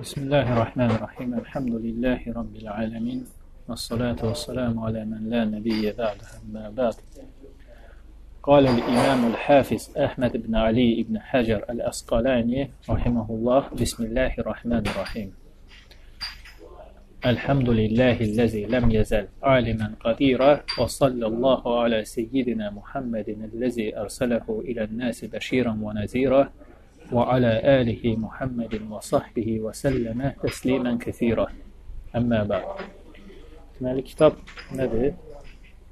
[0.00, 1.34] بسم الله الرحمن الرحيم.
[1.34, 3.24] الحمد لله رب العالمين.
[3.68, 6.94] والصلاة والسلام على من لا نبي بعده أما بعد.
[8.42, 15.32] قال الإمام الحافظ أحمد بن علي بن حجر الأسقلاني رحمه الله بسم الله الرحمن الرحيم.
[17.26, 24.84] الحمد لله الذي لم يزل عالما قديرا وصلى الله على سيدنا محمد الذي أرسله إلى
[24.84, 26.50] الناس بشيرا ونذيرا.
[27.11, 31.47] وعلى آله محمد وصحبه وسلم təslimən kəthirə.
[32.17, 32.81] Əmmə bə'd.
[33.77, 34.39] Deməli kitab
[34.75, 35.13] nədir?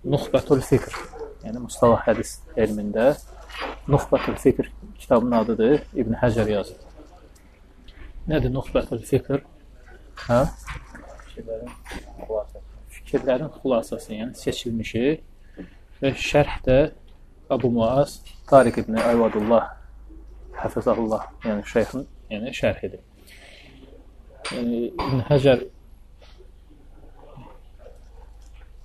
[0.04, 0.96] Nuxbətul Fikr.
[1.46, 3.14] Yəni mustalah hədis elmində
[3.88, 5.86] Nuxbətul Fikr kitabının adıdır.
[5.96, 6.82] İbn Həcər yazır.
[8.28, 9.46] Nədir Nuxbətul Fikr?
[10.26, 10.42] Hə?
[11.30, 11.72] Fikirlərin
[12.26, 12.66] xülasəsi.
[12.98, 15.08] Fikirlərin xülasəsi, yəni seçilmişi
[16.02, 16.80] və şərhdə
[17.54, 18.20] Abu Muaz
[18.50, 19.70] Tariq ibn Ayvadullah
[20.61, 23.03] Həfizəhullah, yəni şeyxin, yəni şərhidir.
[24.51, 25.65] Yəni, İbn Həcər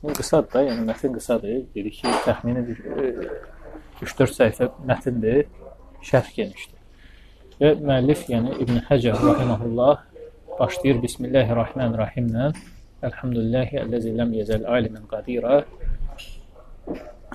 [0.05, 1.57] qısadır da, yəni mətn qısadır.
[1.75, 2.63] Dedi ki, təxmini
[4.01, 5.45] 3-4 səhifə mətndir,
[6.05, 6.79] şərh genişdir.
[7.59, 10.03] Və müəllif, yəni İbn Həcər rahimehullah
[10.59, 12.51] başlayır Bismillahirrahmanirrahimlə
[13.03, 15.57] Elhamdülillahi əlləzi ləm yəzəl alimən qadira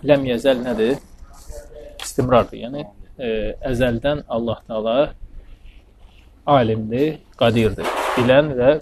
[0.06, 0.96] Ləm yəzəl nədir?
[2.00, 2.62] İstimrardır.
[2.62, 2.86] Yəni
[3.20, 3.30] ə,
[3.70, 4.96] əzəldən Allah Taala
[6.46, 7.88] alimdir, qadirdir.
[8.16, 8.72] Bilən və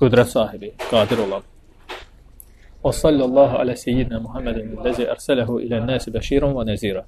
[0.00, 1.46] qüdrət sahibi, qadir olan.
[2.80, 7.04] Və sallallahu alə seyyidina Muhammedin ləzi ərsələhu ilən-nəsi bəşirun və nəzira.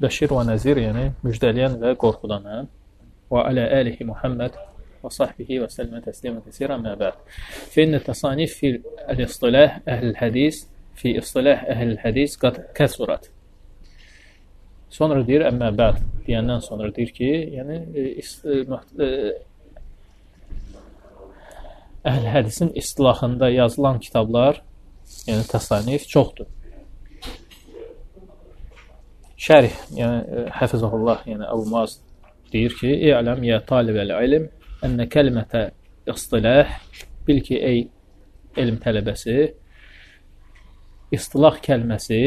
[0.00, 2.44] Bəşir və nəzir, yəni müjdələyən və qorxudan.
[2.50, 2.60] Hə?
[3.32, 4.60] Və alə əlihi Muhammed
[5.00, 7.20] və sahbihi və səlmə təslimə kəsirə mə bəd.
[7.72, 8.76] Fəinə təsanif fi
[9.08, 10.64] el-istilah əhl-hədis hadis
[11.00, 13.30] fi istilah əhl-hədis hadis qad kəsurat.
[14.90, 18.06] Sonra deyir əmmə bəd deyəndən sonra deyir ki, yəni e,
[19.06, 19.10] e,
[22.10, 24.58] əhl hədisin istilahında yazılan kitablar,
[25.28, 26.50] yəni təsanif çoxdur.
[29.40, 32.00] Şərh, yəni e, Həfizəhullah, yəni Əbu Muaz
[32.52, 34.50] deyir ki, "İ'ləm ya talibəl ilm
[34.86, 35.64] ennə kəlimətə
[36.10, 36.76] istilah
[37.26, 37.88] bil ki, ey
[38.58, 39.38] elm tələbəsi,
[41.14, 42.22] istilah kəlməsi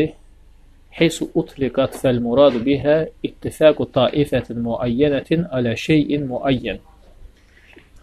[0.98, 6.78] حيث أطلقت فالمراد بها اتفاق طائفة معينة على şeyin muayyen.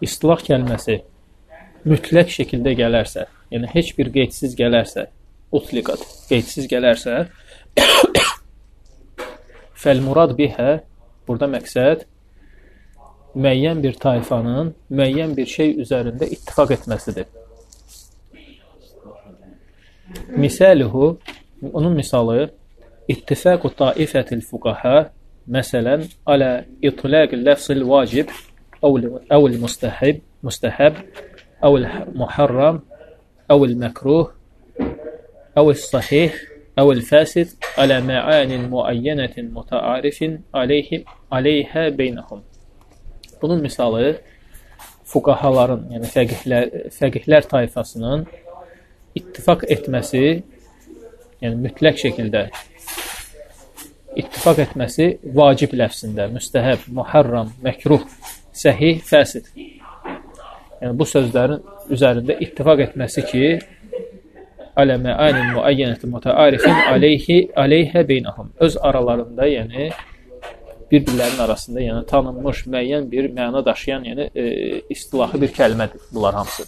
[0.00, 0.96] İstilah kəlməsi
[1.84, 5.06] mütləq şəkildə gələrsə, yəni heç bir qeydsiz gələrsə,
[5.52, 7.14] utliqat, qeydsiz gələrsə,
[9.82, 10.80] fəl-murad bihə,
[11.28, 12.04] burada məqsəd
[13.36, 17.26] müəyyən bir tayfanın müəyyən bir şey üzərində ittifaq etməsidir.
[20.36, 21.18] Misaluhu,
[21.72, 22.50] onun misalı
[23.10, 25.12] اتفاق طائفة الفقهاء
[25.48, 28.26] مثلا على إطلاق اللفظ الواجب
[28.84, 30.94] أو أو المستحب مستحب
[31.64, 32.80] أو المحرم
[33.50, 34.32] أو المكروه
[35.58, 36.34] أو الصحيح
[36.78, 42.40] أو الفاسد على معان معينة متعارف عليه عليها beynəhum.
[43.42, 44.20] Bunun misalı
[45.06, 46.64] fuqahaların, yəni fəqihlər,
[46.98, 48.26] fəqihlər tayfasının
[49.14, 50.42] ittifaq etməsi,
[51.42, 52.48] yəni mütləq şəkildə
[54.19, 58.03] ittifaq etməsi vacib ləfsində, müstəhəb, muharram, məkruh,
[58.63, 59.51] səhih, fəsid.
[60.81, 61.61] Yəni bu sözlərin
[61.93, 63.45] üzərində ittifaq etməsi ki,
[64.81, 68.53] alə mə'anin müəyyənəti mütəarifin aleyhi aleyhə beynəhum.
[68.65, 69.89] Öz aralarında, yəni
[70.91, 74.45] bir-birlərinin arasında, yəni tanınmış müəyyən bir məna daşıyan, yəni e,
[74.95, 76.65] istilahı bir kəlmədir bunlar hamısı.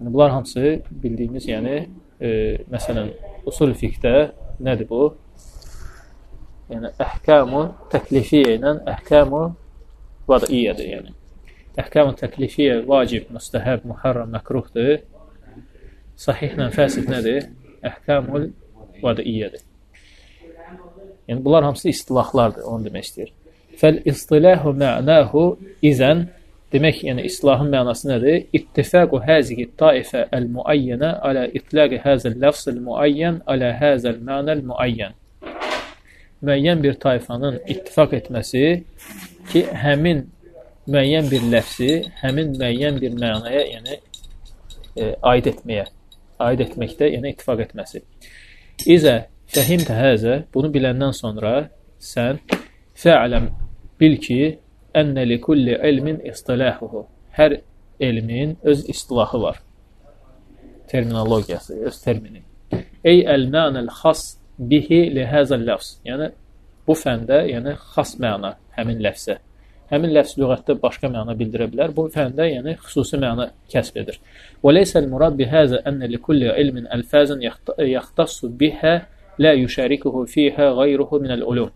[0.00, 1.78] Yəni bunlar hamısı bildiyimiz, yəni
[2.20, 2.28] e,
[2.70, 3.10] məsələn
[3.46, 4.14] usul fiqhdə
[4.62, 5.16] nədir bu?
[6.68, 7.62] Yəni əhkamu
[7.92, 9.40] təklifiyyə ilə əhkamu
[10.28, 11.14] vadiyyədir, yəni.
[11.80, 14.98] Əhkamu təklifiyyə vacib, müstəhəb, muharram, məkruhdur.
[16.18, 17.46] Sahihlə fəsid nədir?
[17.88, 18.50] Əhkamul
[19.00, 19.62] vadiyyədir.
[21.28, 23.30] Yəni bunlar hamısı istilahlardır, onu demək istəyir.
[23.80, 25.44] Fəl istilahu mə'nahu
[25.88, 26.26] izən
[26.74, 28.42] demək, yəni istilahın mənası nədir?
[28.58, 35.16] İttifaqu hazihi taifə el-muayyənə alə itlaqi hazal lafz el-muayyan alə hazal mə'nəl muayyan
[36.44, 38.64] müəyyən bir tayfanın ittifaq etməsi
[39.50, 40.24] ki, həmin
[40.88, 41.90] müəyyən bir ləfsi,
[42.22, 43.98] həmin müəyyən bir mənaya, yəni
[44.96, 45.88] e, aid etməyə,
[46.48, 48.02] aid etməkdə, yəni ittifaq etməsi.
[48.86, 49.16] İzə
[49.54, 51.54] fəhimtə həzə, bunu biləndən sonra
[51.98, 52.40] sən
[52.98, 53.50] fə'ləm
[54.00, 54.58] bil ki,
[54.94, 57.06] ənnə li kulli ilmin istilahuhu.
[57.38, 57.60] Hər
[58.00, 59.62] elmin öz istilahı var.
[60.88, 62.42] Terminologiyası, öz termini.
[63.04, 65.98] Ey əl-mənəl xas bihi li həzəl ləfz.
[66.08, 66.30] Yəni
[66.86, 69.38] bu fəndə, yəni xas məna həmin ləfsə.
[69.88, 71.94] həmin ləfz lüğətdə başqa məna bildirə bilər.
[71.96, 74.18] Bu fəndə yəni xüsusi məna kəsb edir.
[74.62, 78.94] Və leysəl murad bi hadzə enne li kulli ilmin alfazan yaxtassu biha
[79.38, 81.70] la yuşarikuhu fiha ghayruhu min al-ulum.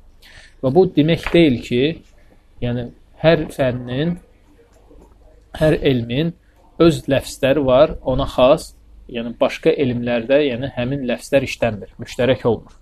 [0.63, 1.83] Və bu demək deyil ki,
[2.65, 2.91] yəni
[3.25, 4.19] hər fənnin,
[5.61, 6.35] hər elmin
[6.83, 8.73] öz ləfzləri var, ona xas,
[9.09, 12.77] yəni başqa elmlərdə, yəni həmin ləfzlər işlənmir, müştərək olmur.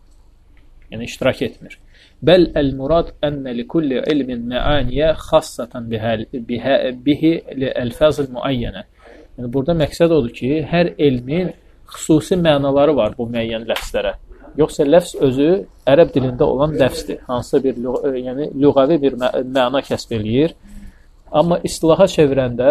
[0.91, 1.79] Yəni iştirak etmir.
[2.27, 8.83] Bəl el-murad enne li kulli ilmin meaniyə xassatan bihi li elfazil muayyenə.
[9.39, 11.53] Yəni burada məqsəd odur ki, hər elmin
[11.91, 14.17] xüsusi mənaları var bu müəyyən ləfzlərə.
[14.59, 15.51] Yoxsa ləfz özü
[15.89, 17.23] ərəb dilində olan ləfzdir.
[17.29, 17.79] Hansısa bir
[18.19, 20.57] yəni lüğəvi bir məna kəsb eləyir.
[21.31, 22.71] Amma istilaha çevirəndə,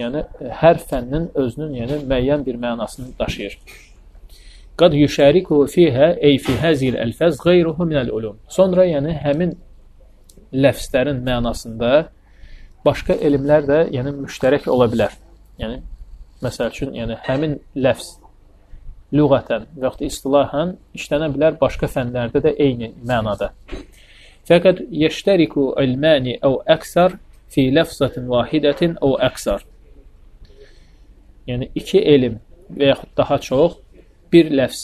[0.00, 0.22] yəni
[0.60, 3.58] hər fənnin özünün yəni müəyyən bir mənasını daşıyır.
[4.76, 8.36] Qad yüşərikuhu fihə ey fi həzil əlfəz qeyruhu minəl ulum.
[8.48, 9.54] Sonra yəni həmin
[10.52, 11.92] ləfzlərin mənasında
[12.84, 15.16] başqa elmlər də yəni müştərək ola bilər.
[15.62, 15.80] Yəni
[16.44, 17.56] məsəl üçün yəni həmin
[17.86, 18.16] ləfz
[19.16, 23.52] lüğətən və yaxud istilahan işlənə bilər başqa fənlərdə də eyni mənada.
[24.46, 27.16] Fəqət yeştəriku ilmani əv əksər
[27.50, 29.64] fi ləfzatin vahidətin əv əksər.
[31.46, 32.40] Yəni iki elm
[32.76, 33.76] və yaxud daha çox
[34.32, 34.82] bir ləfz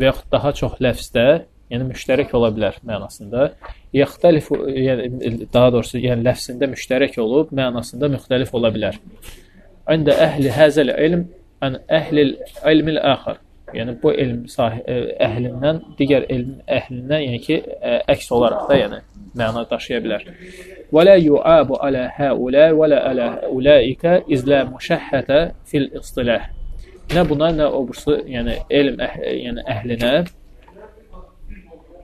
[0.00, 1.26] və yaxud daha çox ləfzdə,
[1.70, 3.50] yəni müştərək ola bilər mənasında,
[3.94, 8.98] yaxtəlifu, yəni daha doğrusu, yəni ləfzində müştərək olub, mənasında müxtəlif ola bilər.
[9.90, 11.28] İndə əhli həzəl ilm
[11.66, 12.34] ən əhlil
[12.72, 13.40] ilmil əxər.
[13.76, 14.88] Yəni bu elm sahib
[15.22, 17.60] əhlindən digər elm əhlindən, yəni ki,
[18.10, 18.98] əks olaraq da, yəni
[19.38, 20.26] məna daşıya bilər.
[20.94, 25.40] Və la yu'abu ala haula və la ala ulaika izla müşahhata
[25.70, 26.48] fil istilah.
[27.14, 30.14] Nə buna, nə o bursu, yəni elm əh yəni əhlinə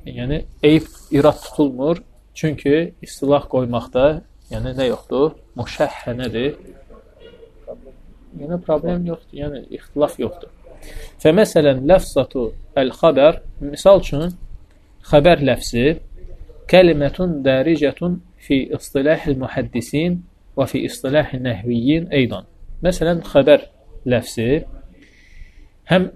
[0.06, 2.02] yəni eyib irad tutulmur.
[2.36, 4.06] Çünki istilah qoymaqda,
[4.52, 5.38] yəni nə yoxdur?
[5.58, 6.58] Müşəhhə nədir?
[8.36, 10.50] Yəni problem yoxdur, yəni ixtilaf yoxdur.
[11.22, 13.40] Fə məsələn ləfzatu əl-xəbər,
[13.72, 14.36] misal üçün
[15.10, 15.86] xəbər ləfzi
[16.70, 20.20] kəlimətun dəricətun fi istilahil mühəddisin
[20.58, 22.46] və fi istilahil nəhviyyin eydan.
[22.82, 23.68] Məsələn, xəbər
[24.10, 24.64] ləfzi
[25.90, 26.08] həm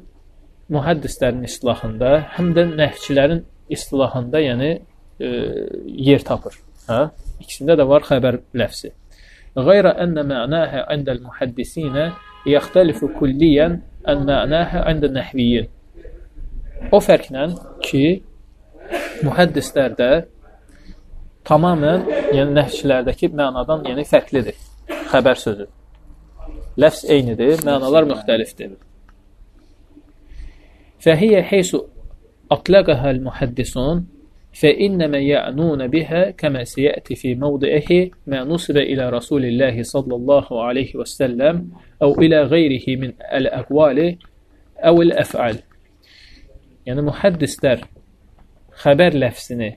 [0.74, 4.70] mühəddislərin istilahında, həm də nəhvçilərin istilahında, yəni
[5.22, 5.30] e,
[6.10, 6.56] yer tapır.
[6.88, 7.02] Hə?
[7.42, 8.92] İkisində də var xəbər ləfzi.
[9.54, 12.10] Qeyrə ənə mə'nəhə əndəl mühəddisinə
[12.50, 13.78] yaxtəlifu kulliyən
[14.10, 15.70] ən mə'nəhə əndə nəhviyyin.
[16.94, 17.48] O fərqlə
[17.84, 18.04] ki,
[19.26, 20.10] mühəddislərdə
[21.50, 22.06] tamamən,
[22.36, 24.56] yəni nəhvçilərdəki mənadan yəni fərqlidir.
[25.10, 25.66] Xəbər sözü.
[26.80, 28.78] Ləfz eynidir, mənalar müxtəlifdir.
[31.00, 31.76] فهي حيث
[32.50, 34.06] أطلقها المحدثون
[34.52, 40.96] فإنما يعنون بها كما سيأتي في موضعه ما نصب إلى رسول الله صلى الله عليه
[40.96, 41.70] وسلم
[42.02, 44.16] أو إلى غيره من الأقوال
[44.78, 45.58] أو الأفعال
[46.88, 47.82] Yəni mühəddislər
[48.82, 49.68] xəbər ləfzini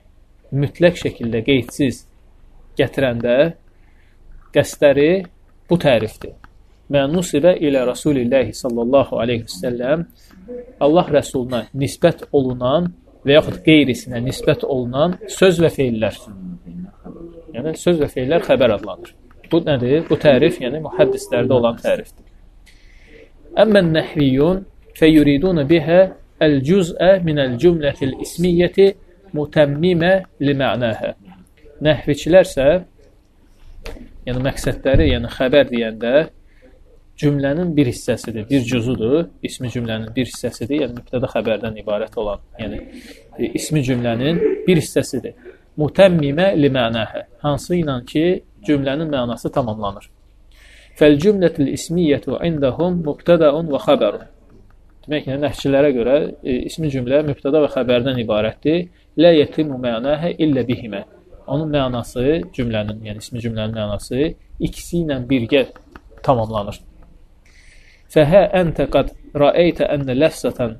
[0.54, 2.04] mütləq şəkildə qeydsiz
[2.78, 3.36] gətirəndə
[4.54, 5.10] qəsdləri
[5.68, 6.34] bu tərifdir.
[6.94, 10.04] Mənusibə ilə Rasulillahi sallallahu aleyhi və səlləm
[10.84, 12.90] Allah Rəsuluna nisbət olunan
[13.24, 16.18] və yaxud qeyrisinə nisbət olunan söz və feillər.
[17.54, 19.14] Yəni, söz və feillər xəbər adlanır.
[19.50, 20.04] Bu nədir?
[20.08, 22.26] Bu tərif, yəni mühəddislərdə olan tərifdir.
[23.64, 24.64] Əmmən nəhviyyun
[24.98, 26.00] fəyuridun bihə
[26.42, 28.90] əl-cüz'ə minəl-cümlətil ismiyyəti
[29.34, 30.14] mutəmmimə
[30.44, 31.12] li mənəhə.
[31.84, 32.68] Nəhviçilərsə,
[34.28, 36.14] yəni məqsədləri, yəni xəbər deyəndə
[37.20, 39.28] cümlənin bir hissəsidir, bir cüzudur.
[39.42, 42.80] İsmi cümlənin bir hissəsidir, yəni mübtəda xəbərdən ibarət olan, yəni
[43.38, 45.36] e, ismi cümlənin bir hissəsidir.
[45.78, 48.26] Mutəmmimə li mənəhə, hansı ilə ki,
[48.66, 50.08] cümlənin mənası tamamlanır.
[50.98, 54.28] Fəl cümlətul ismiyyətu indahum mubtadaun və xəbərun.
[55.04, 58.86] Demək ki, nəhçilərə görə e, ismi cümlə mübtəda və xəbərdən ibarətdir.
[59.20, 61.04] Lə yetimu mənəhə illə bihimə.
[61.46, 64.32] Onun mənası cümlənin, yəni ismi cümlənin mənası
[64.64, 65.66] ikisi ilə birgə
[66.24, 66.80] tamamlanır.
[68.14, 70.76] Fəhə əntə qad rəəytə ənnə ləfsətən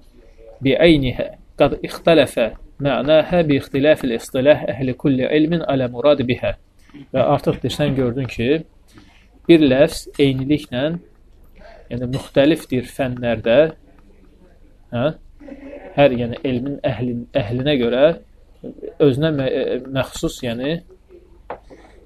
[0.64, 1.28] biəynihə
[1.60, 2.50] qad ixtələfə
[2.82, 6.54] mənəhə bi ixtiləfil istiləh əhli kulli ilmin alə murad bihə.
[7.12, 8.48] Və artıqdır, sən gördün ki,
[9.48, 10.84] bir ləfs eyniliklə
[11.90, 13.58] yəni müxtəlifdir fənlərdə
[14.94, 15.04] hə,
[15.94, 18.04] hər yəni elmin əhlin, əhlinə görə
[19.04, 19.46] özünə mə
[19.94, 20.78] məxsus, yəni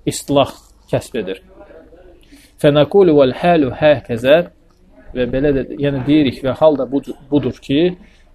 [0.09, 0.53] istilah
[0.91, 1.43] kəsb edir.
[2.63, 4.39] Fənəqulu vəl halu həkəzə
[5.15, 7.83] və belə də yəni deyirik və hal da budur ki,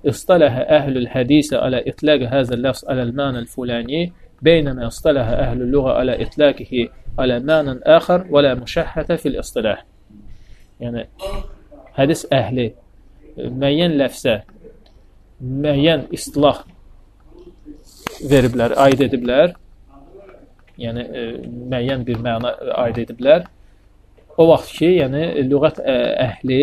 [0.10, 4.06] istaləhə əhlül hədisə alə itlaq həzə ləfz aləl mənəl fulani
[4.44, 6.88] beynəmə istaləhə əhlül lüğə alə itlaqihi
[7.24, 9.84] alə mənan axar və la müşahhətə fil istilah.
[10.84, 11.06] Yəni
[12.00, 12.72] hədis əhli
[13.38, 14.42] müəyyən ləfsə
[15.44, 16.64] müəyyən istilah
[18.30, 19.54] veriblər, aid ediblər.
[20.80, 21.26] Yəni e,
[21.72, 23.46] müəyyən bir məna aid ediblər.
[24.38, 26.62] O vaxt ki, yəni lüğət əhli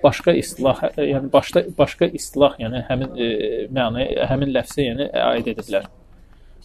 [0.00, 3.30] başqa istilah, yəni başqa başqa istilah, yəni həmin e,
[3.68, 5.90] məna, həmin ləfsə yəni aid ediblər.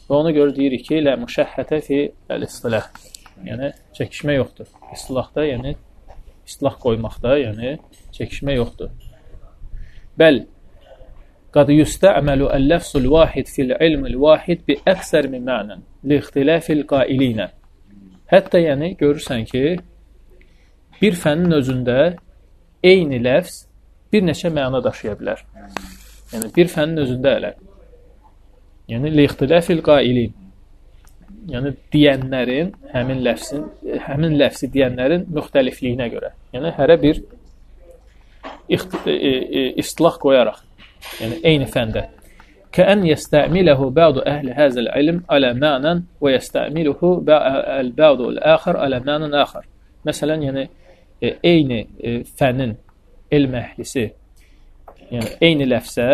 [0.05, 2.00] Və ona görə deyirik ki, la müşəhhətə fi
[2.31, 2.88] el-istilah.
[3.43, 4.69] Yəni çəkişmə yoxdur.
[4.95, 5.75] İstilahda, yəni
[6.45, 7.75] istilah qoymaqda, yəni
[8.15, 8.93] çəkişmə yoxdur.
[10.15, 10.45] Bəl
[11.54, 17.46] قد يستعمل اللفظ الواحد في العلم الواحد بأكثر من معنى لاختلاف القائلين.
[18.30, 19.62] Hətta yəni görürsən ki,
[21.02, 21.96] bir fənin özündə
[22.87, 23.64] eyni ləfz
[24.12, 25.42] bir neçə məna daşıya bilər.
[26.30, 27.50] Yəni bir fənin özündə elə.
[28.92, 30.37] Yəni lixtilafil qailin.
[31.50, 33.66] Yəni deyənlərin həmin ləfzin
[34.06, 36.30] həmin ləfzi deyənlərin müxtəlifliyinə görə.
[36.54, 37.22] Yəni hərə bir
[38.70, 40.62] e, e, istilah qoyaraq
[41.21, 42.07] yəni eyni fəndə.
[42.75, 49.63] Kən yestəmiləhu bə'du əhli həzəl ilm alə mənan və yestəmiluhu bə'du al-axar alə mənan axar.
[50.05, 50.65] Məsələn, yəni
[51.21, 52.75] e, eyni e, fənin
[53.31, 54.09] elm əhlisi
[55.11, 56.07] yəni eyni ləfsə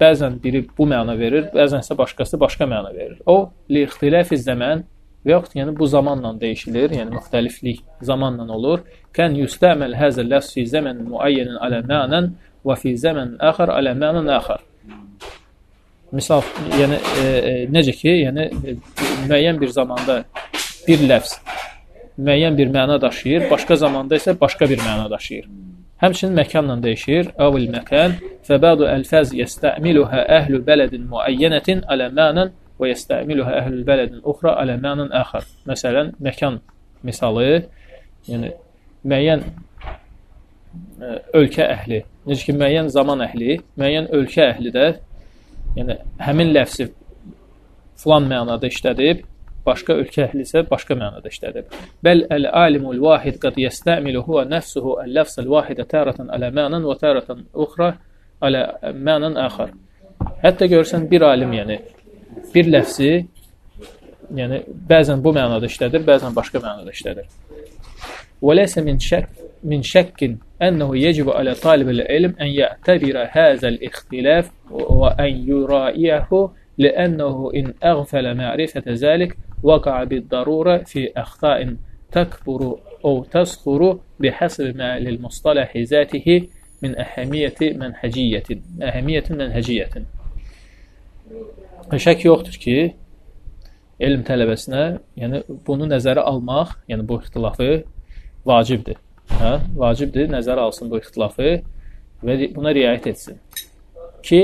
[0.00, 3.18] bəzən biri bu məna verir, bəzən isə başqası başqa məna verir.
[3.26, 4.84] O, li ixtilafi zəmən
[5.24, 8.82] və yaxud yəni bu zamanla dəyişilir, yəni müxtəliflik zamanla olur.
[9.16, 12.34] Kən yustəməl həzəl ləfs fi zəmənin müəyyənin alə mənan
[12.64, 14.62] və fi zəmən axar alə mənan axar.
[16.14, 16.44] Misal,
[16.78, 18.76] yəni e, e, necə ki, yəni e,
[19.26, 20.22] müəyyən bir zamanda
[20.86, 21.38] bir ləfz
[22.18, 25.48] müəyyən bir məna daşıyır, başqa zamanda isə başqa bir məna daşıyır.
[26.02, 27.32] Həmçinin məkanla dəyişir.
[27.38, 28.16] Avil məkan
[28.48, 34.76] və bədu əlfəz yestəmiluhə əhlu bələdin müəyyənətin alə mənan və yestəmiluhə əhlu bələdin uxra alə
[34.80, 35.46] mənan axar.
[35.70, 36.60] Məsələn, məkan
[37.02, 37.64] misalı,
[38.28, 38.52] yəni
[39.04, 39.46] müəyyən
[41.34, 44.86] ölkə əhli Necə ki, müəyyən zaman əhli, müəyyən ölkə əhli də
[45.76, 46.88] yəni həmin ləfsi
[48.00, 49.24] filan mənada işlədib,
[49.66, 51.68] başqa ölkə əhli isə başqa mənada işlədib.
[52.04, 57.94] Bəl el-alimul vahid qad yestamilu huwa nafsuhu el-lafz el-vahid taratan ala ma'nan və taratan ukhra
[58.40, 58.64] ala
[59.08, 59.72] ma'nan axar.
[60.44, 61.78] Hətta görsən bir alim, yəni
[62.54, 63.12] bir ləfzi
[64.35, 67.29] yəni bəzən bu mənada işlədir, bəzən başqa mənada işlədir.
[68.39, 69.27] Və laysa min şək
[69.63, 77.73] من شك أنه يجب على طالب العلم أن يعتبر هذا الاختلاف وأن يرائيه لأنه إن
[77.83, 81.75] أغفل معرفة ذلك وقع بالضرورة في أخطاء
[82.11, 86.47] تكبر أو تصغر بحسب ما للمصطلح ذاته
[86.81, 88.43] من أهمية منهجية
[88.81, 89.89] أهمية منهجية
[91.89, 92.93] Şək yoxdur ki,
[94.00, 94.84] elm tələbəsinə,
[95.18, 97.70] yəni bunu nəzərə almaq, yəni bu ixtilafı
[98.46, 99.00] vacibdir.
[99.40, 101.56] hə, vacibdir nəzərə alsın bu ixtilafı
[102.24, 103.38] və buna riayət etsin.
[104.24, 104.40] Ki,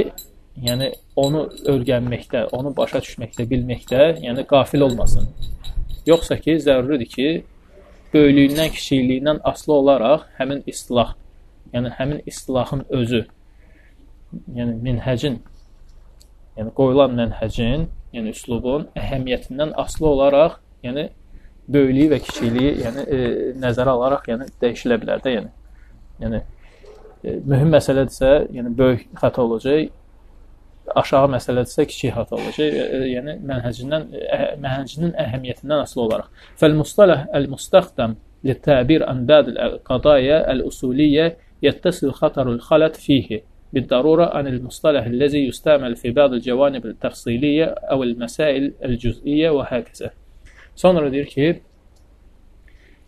[0.61, 0.91] yəni
[1.21, 5.29] onu öyrənməkdə, onu başa düşməkdə, bilməkdə, yəni qafil olmasın.
[6.07, 7.29] Yoxsa ki, zəruridir ki,
[8.15, 11.15] böyüklüyündən, kiçikliyindən asılı olaraq həmin istilah,
[11.75, 13.25] yəni həmin istilahın özü,
[14.57, 15.39] yəni minhəcin,
[16.59, 21.09] yəni qoyulan mənhəcin, yəni üslubun əhəmiyyətindən asılı olaraq, yəni
[21.71, 23.21] böyüklüyü və kiçikliyi, yəni e,
[23.63, 25.53] nəzərə alaraq, yəni dəyişilə bilər də, yəni.
[26.25, 29.93] Yəni e, mühüm məsələdirsə, yəni böyük xəta olacaq,
[30.97, 32.75] aşağı məsələdirsə kiçik xəta olacaq.
[32.81, 36.43] E, e yəni mənhəcindən ə, mənhəcinin əhəmiyyətindən asılı olaraq.
[36.61, 41.31] Fəl mustalah el-mustaxdam li-təbir an ba'd el-qadaya el-usuliyyə
[41.65, 43.43] yettəsil xatarul xalat fihi.
[43.76, 50.12] بالضرورة عن المصطلح الذي يستعمل في بعض الجوانب التفصيلية أو المسائل الجزئية وهكذا
[50.76, 51.62] Sonra deyir ki,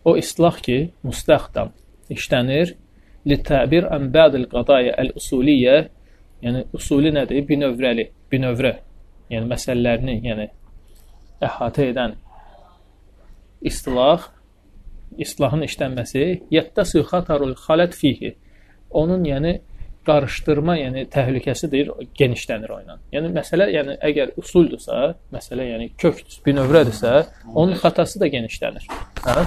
[0.04, 1.74] o islah ki, müstəxdam
[2.08, 2.70] işlənir,
[3.28, 5.74] li-təbir ən ba'dil qadaya el-usuliyyə,
[6.44, 7.44] yəni usuli nədir?
[7.50, 8.72] Binövrəli, binövrə,
[9.28, 10.48] yəni məsələlərini, yəni
[11.44, 12.16] əhatə edən
[13.68, 14.30] istilah,
[15.20, 16.24] islahın işlənməsi,
[16.56, 18.32] yəttəsi xatarul xalət fihi.
[18.90, 19.58] Onun yəni
[20.07, 22.97] qarışdırma, yəni təhlükəsidir, genişlənir o ilə.
[23.15, 27.13] Yəni məsələ, yəni əgər usuldursa, məsələ yəni kökdür, binövrədirsə,
[27.53, 28.89] onun xatası da genişlənir.
[29.23, 29.45] Hə?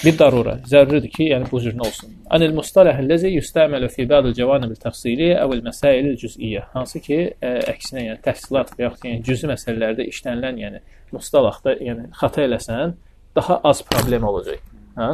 [0.00, 2.14] Bir darura, zəruridir ki, yəni bu cür nə olsun.
[2.32, 6.62] Anil mustalah allazi yustamalu fi ba'd al-jawanib al-tafsiliyyə aw al-masail al-juz'iyyə.
[6.72, 10.80] Hansı ki, ə, əksinə, yəni təfsilat və yaxud yəni cüzi məsələlərdə işlənilən, yəni
[11.12, 12.96] mustalahda, yəni xəta eləsən,
[13.36, 14.64] daha az problem olacaq.
[14.96, 15.10] Hə?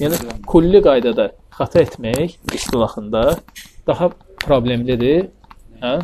[0.00, 3.24] Yəni kulli qaydada xəta etmək istilahında
[3.86, 4.10] daha
[4.44, 5.28] problemlidir.
[5.82, 5.96] Hə?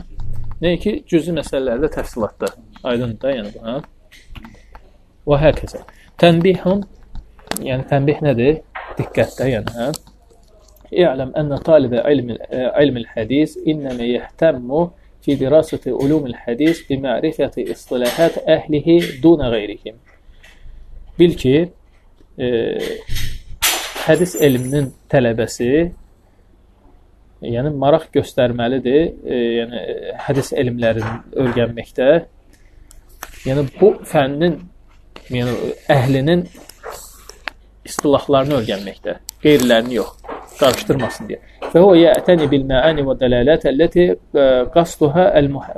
[0.63, 2.51] Nəyə ki, cüzi məsələlərdə təfsilatda.
[2.83, 3.77] Aydındır da, yəni bu, hə?
[5.29, 5.83] Və həkəsə.
[6.21, 6.85] Tənbihun,
[7.67, 8.63] yəni tənbih nədir?
[8.97, 9.91] Diqqətdə, yəni, hə?
[10.97, 14.87] İ'ləm ənə talibə ilmil hədis innəmə yəhtemmu
[15.27, 19.97] fi dirasəti ulumil hədis bi ma'rifəti istilahat əhlihi dunə qeyrihim.
[21.19, 21.57] Bil ki,
[22.39, 22.49] e,
[24.07, 25.71] hədis elminin tələbəsi
[27.45, 29.83] yəni maraq göstərməlidir, e, yəni
[30.27, 32.09] hədis elmlərini öyrənməkdə.
[33.47, 34.59] Yəni bu fənnin
[35.33, 36.47] yəni əhlinin
[37.87, 40.17] istilahlarını öyrənməkdə, qeyrilərini yox,
[40.61, 41.43] qarışdırmasın deyə.
[41.75, 44.07] Və o yətəni bil məani və dəlalət əlləti
[44.75, 45.27] qasduha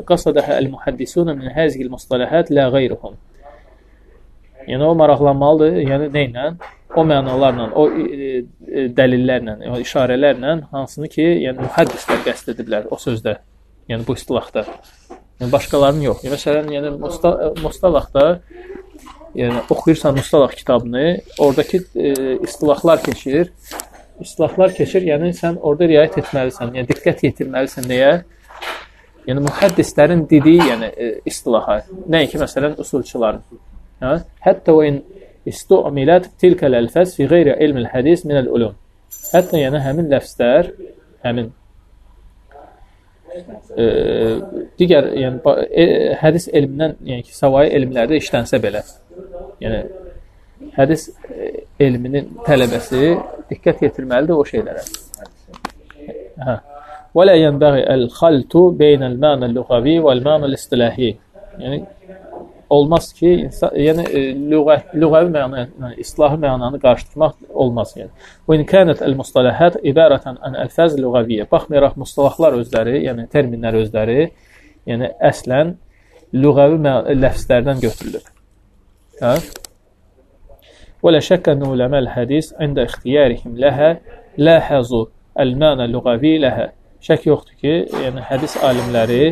[0.08, 3.16] qasadaha el-muhaddisun min hazihi el-mustalahat la ghayruhum.
[4.68, 6.50] Yəni o maraqlanmalıdır, yəni nə ilə?
[6.98, 12.98] O mənalarla, o e, e, dəlillərlə, o işarələrlə hansını ki, yəni mühəddislər qəsd ediblər o
[12.98, 13.36] sözdə.
[13.88, 14.64] Yəni bu istilahda.
[15.38, 16.24] Yəni başqalarının yox.
[16.26, 16.90] Yəni, məsələn, yəni
[17.62, 18.24] mustalahda
[19.34, 23.52] yəni oxuyursan Mustalah kitabını, oradakı e, istilahlar keçir.
[24.20, 28.12] İstilahlar keçir, yəni sən orada riayət etməlisən, yəni diqqət yetirməlisən deyə.
[29.28, 33.44] Yəni mühəddislərin dediyi, yəni e, istilaha, nəinki məsələn usulçuların.
[34.02, 34.14] Hə?
[34.42, 35.02] Hətta o in
[35.52, 38.74] istu'milat tilkal alfaz fi ghayri ilm al-hadis min al-ulum.
[39.32, 40.70] Hətta yəni həmin ləfzlər,
[41.24, 41.50] həmin
[43.82, 43.86] e,
[44.80, 45.86] digər yəni e,
[46.22, 48.84] hədis elmindən, yəni ki, savayı elmlərdə işlənsə belə,
[49.64, 49.82] yəni
[50.78, 51.50] hədis e,
[51.88, 53.04] elminin tələbəsi
[53.50, 54.84] diqqət yetirməlidir o şeylərə.
[56.46, 56.58] Hə.
[57.16, 61.14] Və la yenbəği el-xaltu beynəl mənəl lüğəvi vəl-mənəl istilahi.
[61.58, 61.78] Yəni
[62.69, 64.21] olmaz ki, insan, yəni e,
[64.51, 68.11] lüğə, lüğəvi məna, yəni islahi mənanı qarışdırmaq olmaz yəni.
[68.49, 71.49] Və in kanat el-mustalahat ibaratan an alfaz lüğəviyyə.
[71.51, 74.29] Baxmayaraq mustalahlar özləri, yəni terminlər özləri,
[74.89, 75.75] yəni əslən
[76.33, 76.95] lüğəvi
[77.25, 78.31] ləfzlərdən götürülür.
[79.21, 79.37] Hə?
[81.03, 83.99] ولا شك أن علماء الحديث عند اختيارهم لها
[84.37, 85.05] لاحظوا
[85.39, 86.71] المعنى اللغوي لها.
[87.03, 89.23] Şək yoxdur ki, yəni hədis alimləri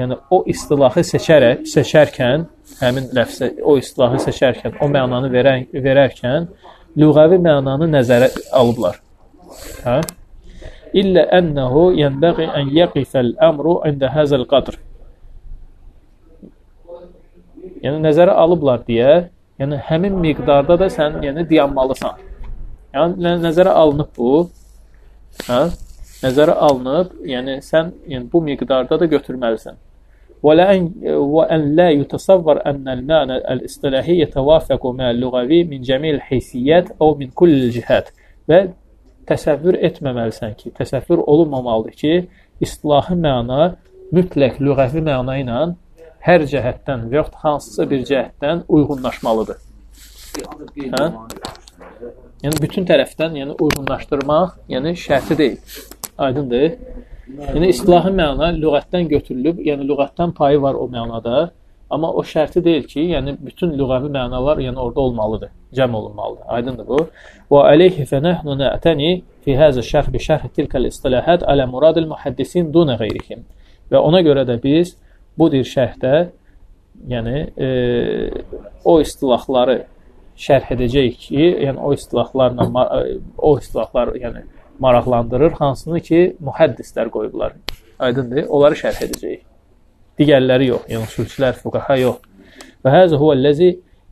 [0.00, 2.46] yəni o istilahı seçərək, seçərkən,
[2.80, 6.48] həmin ləfsə o istilahı seçərkən, o mənanı verən, verərkən
[6.98, 9.00] lüğəvi mənanı nəzərə alıblar.
[9.84, 10.00] Hə?
[10.94, 14.78] İllə ənəhu yənbəği ən yəqifəl əmru ində həzəl qadr.
[17.84, 19.24] Yəni nəzərə alıblar deyə
[19.60, 22.22] Yəni həmin miqdarda da sən yəni dayanmalısan.
[22.94, 24.30] Yəni nəzərə alınıb bu.
[25.46, 25.60] Hə?
[26.23, 29.77] Nəzərə alınıb, yəni sən yəni bu miqdarda da götürməlisən.
[30.43, 37.15] ولا أن وأن لا يتصور أن المعنى الاصطلاحي يتوافق مع اللغوي من جميع الحيثيات أو
[37.15, 38.07] من كل الجهات
[38.49, 38.59] və
[39.29, 42.13] təsəvvür etməməlisən ki, təsəvvür olunmamalıdır ki,
[42.65, 43.75] istilahi məna
[44.15, 45.59] mütləq lüğəvi məna ilə
[46.25, 49.59] hər cəhətdən və yaxud hansısa bir cəhətdən uyğunlaşmalıdır.
[50.95, 51.05] Hə?
[52.41, 55.61] Yəni bütün tərəfdən, yəni uyğunlaşdırmaq, yəni şərti deyil.
[56.18, 56.78] Aydındır?
[57.54, 61.48] Yəni istilahi məna lüğətdən götürülüb, yəni lüğətdən payı var o mənada,
[61.90, 66.44] amma o şərti deyil ki, yəni bütün lüğəvi mənalar yəni orada olmalıdır, cəm olunmalıdır.
[66.56, 67.00] Aydındır bu?
[67.50, 69.10] Və alayhi fa nahnu na'tani
[69.44, 73.44] fi hadha şərh bi şərh tilka al-istilahat ala murad al-muhaddisin dun ghayrihim.
[73.90, 74.96] Və ona görə də biz
[75.38, 76.14] bu dir şərhdə
[77.08, 77.68] yəni e,
[78.84, 79.80] o istilahları
[80.46, 84.44] şərh edəcəyik ki, yəni o istilahlarla e, o istilahlar yəni
[84.82, 87.54] maraqlandırır, hansını ki mühəddislər qoyublar.
[87.98, 88.46] Aydındır?
[88.48, 89.42] Onları şərh edəcəyik.
[90.18, 92.20] Digərləri yox, yəni usulçilər, fuqaha yox.
[92.84, 93.70] Və həzə huvəl-ləzi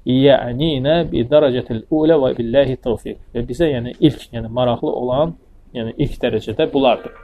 [0.08, 3.18] yə'ninə bi dərəcətil ulə və billahi tevfiq.
[3.34, 5.36] Və bizə yəni ilk, yəni maraqlı olan,
[5.74, 7.14] yəni ilk dərəcədə bulardır.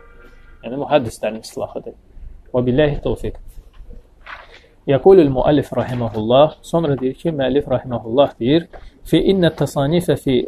[0.64, 1.96] Yəni mühəddislərin islahıdır.
[2.54, 3.38] Və billahi tevfiq.
[4.88, 8.68] Yəqulul müəllif rahimehullah, sonra deyir ki, müəllif rahimehullah deyir,
[9.04, 10.40] fi inna tasanifə fi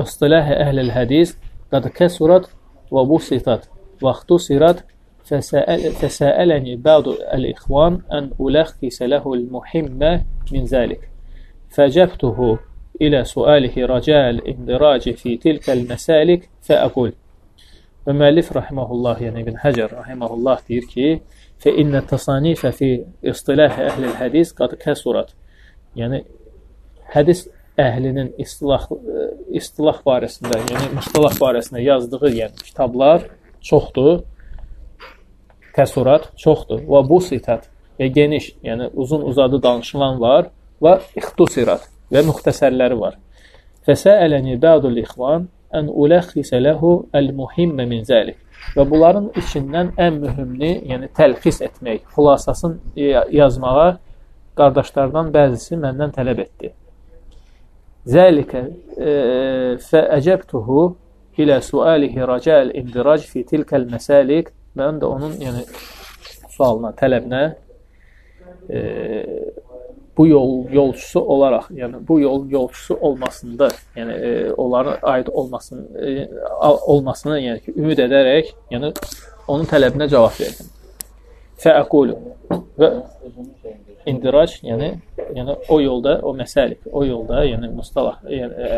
[0.00, 1.36] istilah əhlil hədis
[1.72, 2.50] قد كسرت
[2.90, 3.70] وبسطت
[4.02, 4.84] واختصرت
[6.00, 11.10] فسألني بعض الإخوان أن ألخص له المهمة من ذلك.
[11.68, 12.58] فجبته
[13.02, 17.12] إلى سؤاله رجاء الاندراج في تلك المسالك فأقول
[18.06, 21.20] ومالف رحمه الله يعني ابن حجر رحمه الله تيركي
[21.58, 25.34] فإن التصانيف في اصطلاح أهل الحديث قد كسرت.
[25.96, 26.24] يعني
[27.04, 27.48] حديث
[27.80, 28.86] əhlinin istilah
[29.52, 33.26] istilah barəsində, yəni mustalah barəsində yazdığı yəni kitablar
[33.64, 34.22] çoxdur.
[35.76, 36.80] Kəsurat çoxdur.
[36.88, 37.68] Və bu sitat
[38.00, 40.48] və geniş, yəni uzun uzadı danışılan var
[40.82, 43.18] və ixtusirat və müxtəsərləri var.
[43.86, 48.40] Fəsələni ba'dul ixvan ən uləxisə ləhu əl-muhimmə min zəlik.
[48.76, 53.90] Və bunların içindən ən mühümni, yəni təlxis etmək, xülasasını yazmağa
[54.58, 56.72] qardaşlardan bəzisi məndən tələb etdi.
[58.06, 58.62] Zəlikə
[59.90, 60.82] fəəcəbtuhu
[61.42, 65.64] ilə sualihi rəcəl indirac fi tilkəl məsəlik mən də onun yəni
[66.56, 67.42] sualına, tələbinə
[68.70, 68.82] e,
[70.16, 76.28] bu yol yolçusu olaraq, yəni bu yolun yolçusu olmasında, yəni e, onların aid olmasını e,
[76.86, 78.92] olmasını yəni ki, ümid edərək, yəni
[79.48, 80.72] onun tələbinə cavab verdim.
[81.60, 82.16] Fəəqulu
[82.80, 82.90] və
[84.08, 84.94] indirac, yəni
[85.36, 88.70] yəni o yolda, o məsəlik, o yolda, yəni mustalah, yəni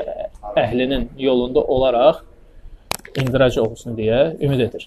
[0.58, 2.24] əhlinin yolunda olaraq
[3.18, 4.86] indirac olsun deyə ümid edir.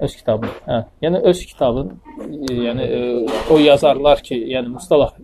[0.00, 0.50] Öz kitabın.
[0.66, 0.80] Hə.
[1.04, 1.92] Yəni öz kitabın,
[2.50, 3.00] yəni e,
[3.50, 5.14] o yazarlar ki, yəni mustalah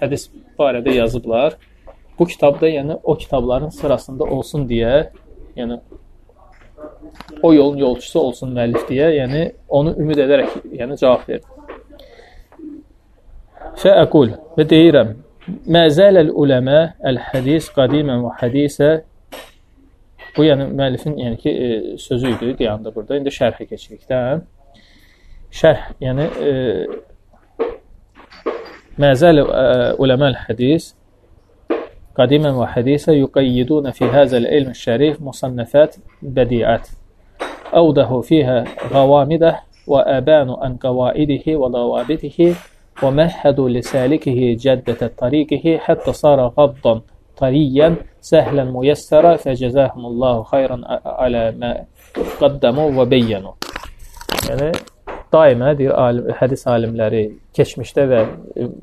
[0.00, 0.28] hədis
[0.58, 1.56] barədə yazıblar.
[2.18, 5.08] Bu kitabda yəni o kitabların sırasında olsun deyə,
[5.56, 5.80] yəni
[7.42, 11.59] o yolun yolçusu olsun müəllif deyə, yəni onu ümid edərək, yəni cavab verdim.
[13.76, 15.16] فأقول بديرم
[15.66, 19.02] ما زال العلماء الحديث قديما وحديثا
[20.36, 21.52] bu yəni müəllifin yəni ki
[21.98, 23.16] sözü idi deyəndir burada.
[23.18, 24.18] İndi şərhə keçirik də.
[25.50, 26.52] Şərh, yəni e,
[29.00, 29.40] Məzəl
[30.02, 30.90] uləməl hadis
[32.18, 36.90] qadimən və hadisə yəqidun fi həzəl ilm şərif musannafat bədiət
[37.80, 38.58] awdahu fiha
[38.90, 39.54] qavamidə
[39.88, 42.50] və abanu an qawaidihi və dawabitihi
[43.03, 47.01] ومهدوا لسالكه جدة طريقه حتى صار غضا
[47.37, 51.85] طريا سهلا ميسرا فجزاهم الله خيرا على ما
[52.41, 53.51] قدموا və beyyanu.
[54.47, 54.69] Yəni
[55.33, 57.23] daima deyir alim, hədis alimləri
[57.57, 58.21] keçmişdə və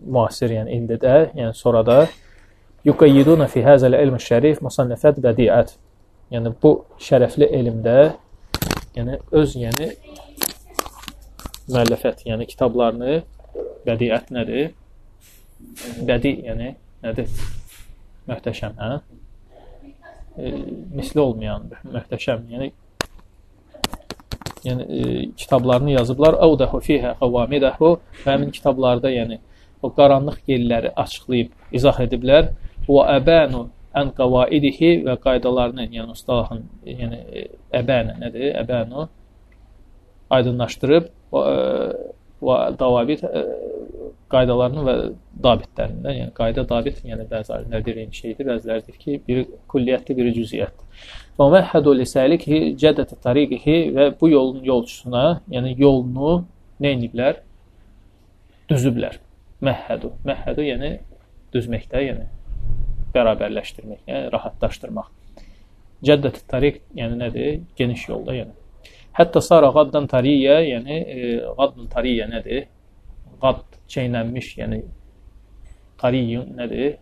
[0.05, 1.99] müasir, yəni indi də, yəni sonra da
[2.85, 5.77] yuqayyiduna fi hazal ilm şərif musannafat badiat.
[6.33, 7.99] Yəni bu şərəfli elmdə
[8.97, 9.93] yəni öz yəni
[11.73, 13.23] müəllifət, yəni kitablarını
[13.88, 14.74] bədiət nədir?
[16.08, 16.74] Bədi, yəni
[17.06, 17.32] nədir?
[18.28, 19.00] Möhtəşəm, hə?
[20.38, 20.52] E,
[20.98, 22.44] misli olmayan, möhtəşəm.
[22.52, 22.72] Yəni
[24.68, 26.34] yəni e, kitablarını yazıblar.
[26.34, 27.98] Awdahu fiha qawamidahu.
[28.26, 29.40] Həmin kitablarda, yəni
[29.82, 32.52] o qaranlıq yerləri açıqlayıb izah ediblər.
[32.88, 37.48] Və abanu an qawaidihi və qaydalarını, yəni ustalahın, yəni
[37.80, 38.52] əbənə nədir?
[38.64, 39.08] Əbanu
[40.38, 41.44] aydınlaşdırıb və
[42.42, 43.24] davabit
[44.32, 44.96] qaydalarını və
[45.44, 50.16] dabitlərindən, yəni qayda dabit, yəni bəzi alimlər deyir eyni şeydir, bəziləri deyir ki, biri külliyyətli,
[50.18, 51.06] biri cüziyyətdir.
[51.40, 55.24] Və məhhədu lisəlikhi cədətə tariqihi və bu yolun yolçusuna,
[55.54, 56.34] yəni yolunu
[56.84, 57.40] nə ediblər?
[58.68, 59.22] Düzüblər.
[59.64, 60.12] Məhhədu.
[60.28, 60.92] Məhhədu yəni
[61.56, 62.28] düzməkdə, yəni
[63.16, 65.12] bərabərləşdirmək, yəni rahatlaşdırmaq.
[66.06, 67.62] Cəddət tariq yəni nədir?
[67.80, 68.67] Geniş yolda, yəni.
[69.18, 72.68] Hətta sara qaddan tariyyə, yəni e, qaddan tariyyə nədir?
[73.42, 74.84] Qad çeynənmiş, yəni
[76.02, 77.00] tariyun nədir?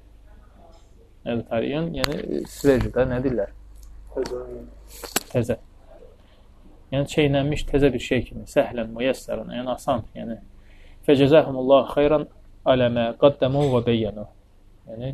[1.25, 1.89] Nədir tariyun?
[1.97, 3.51] Yəni Svercədə nə deyirlər?
[5.33, 5.59] Təzə.
[6.93, 10.39] Yəni çeynənmiş təzə bir şey kimi, səhlən, müyəssərən, yəni asan, yəni
[11.07, 12.27] fəcəzəhumullah xeyran
[12.71, 14.25] alə mə qaddamu və beyyənu.
[14.93, 15.11] Yəni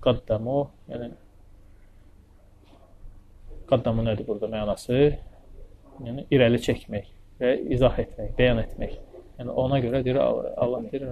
[0.00, 0.58] qaddamu,
[0.88, 1.12] yəni
[3.68, 5.00] qaddamu nədir burada mənası?
[6.04, 7.06] Yəni irəli çəkmək
[7.40, 8.98] və izah etmək, bəyan etmək.
[9.38, 11.08] Yəni ona görə deyir Allah deyir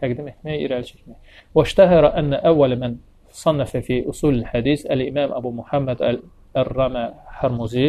[0.00, 1.32] təqdim etmək, irəli çəkmək.
[1.54, 2.98] Və iştəhərə ənə əvvəl mən
[3.34, 7.04] sannəfə fi usul hədis əl-İmam Əbu Muhammed əl-Rəmə
[7.40, 7.88] Hərmuzi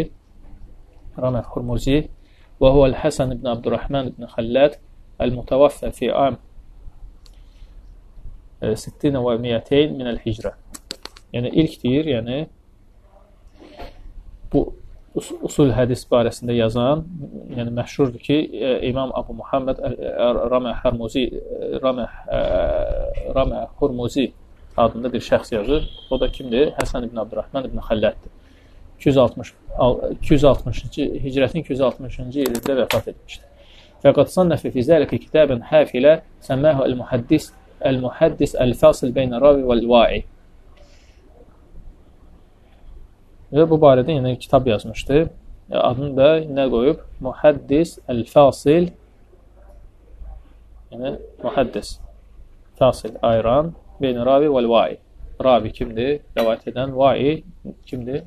[1.18, 2.00] Rəmə Hərmuzi
[2.62, 4.78] və huvə el-Həsən ibn Abdurrahman ibn Xəllad
[5.22, 6.38] el-mutavaffə fi am
[8.62, 10.54] 60 və 200 min el-hicrə.
[11.34, 12.38] Yəni ilk deyir, yəni
[14.52, 14.66] bu
[15.16, 17.04] usul hədis barəsində yazan,
[17.58, 19.82] yəni məşhurdur ki, e, İmam Abu Muhammed
[20.54, 21.26] Ramə Hərmuzi
[21.84, 22.08] Ramə
[23.36, 24.32] Ramə Hurmuzi
[24.78, 25.90] adında bir şəxs yazır.
[26.10, 26.72] O da kimdir?
[26.80, 28.32] Həsən ibn Abdurrahman ibn Xəllətdir.
[29.00, 29.54] 260
[30.22, 33.48] 260-cı hicrətin 260-cı ilində vəfat etmişdir.
[34.04, 37.52] Fəqad sannəfə fi zəlikə kitaban hafilə səməhu el-muhaddis
[37.90, 40.22] el-muhaddis el-fasil beynə ravi vəl-va'i.
[43.52, 45.22] Və bu barədə yenə kitab yazmışdı.
[45.72, 47.04] E, adını da nə qoyub?
[47.24, 48.92] Muhaddis Əl-Fasil
[50.92, 52.00] Yəni, muhaddis
[52.80, 54.98] Fasil ayıran Beyni ravi vəl-vai
[55.44, 56.20] Ravi kimdir?
[56.38, 57.44] Rəvayət edən vai
[57.88, 58.24] kimdir?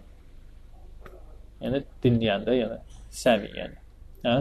[1.65, 2.79] Yəni, dinləyəndə, yəni,
[3.15, 3.77] səmi, yəni.
[4.27, 4.35] Hə?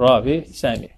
[0.00, 0.90] Ravi, səmi.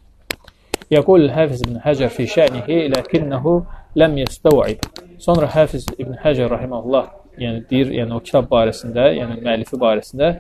[0.91, 3.55] Yəqul Həfiz ibn Həcər fi şənihi ləkinnəhu
[4.01, 4.87] ləm yəstəvib.
[5.20, 7.06] Sonra Həfiz ibn Həcər rahiməhullah
[7.40, 10.36] yəni deyir, yəni o kitab barəsində, yəni müəllifi barəsində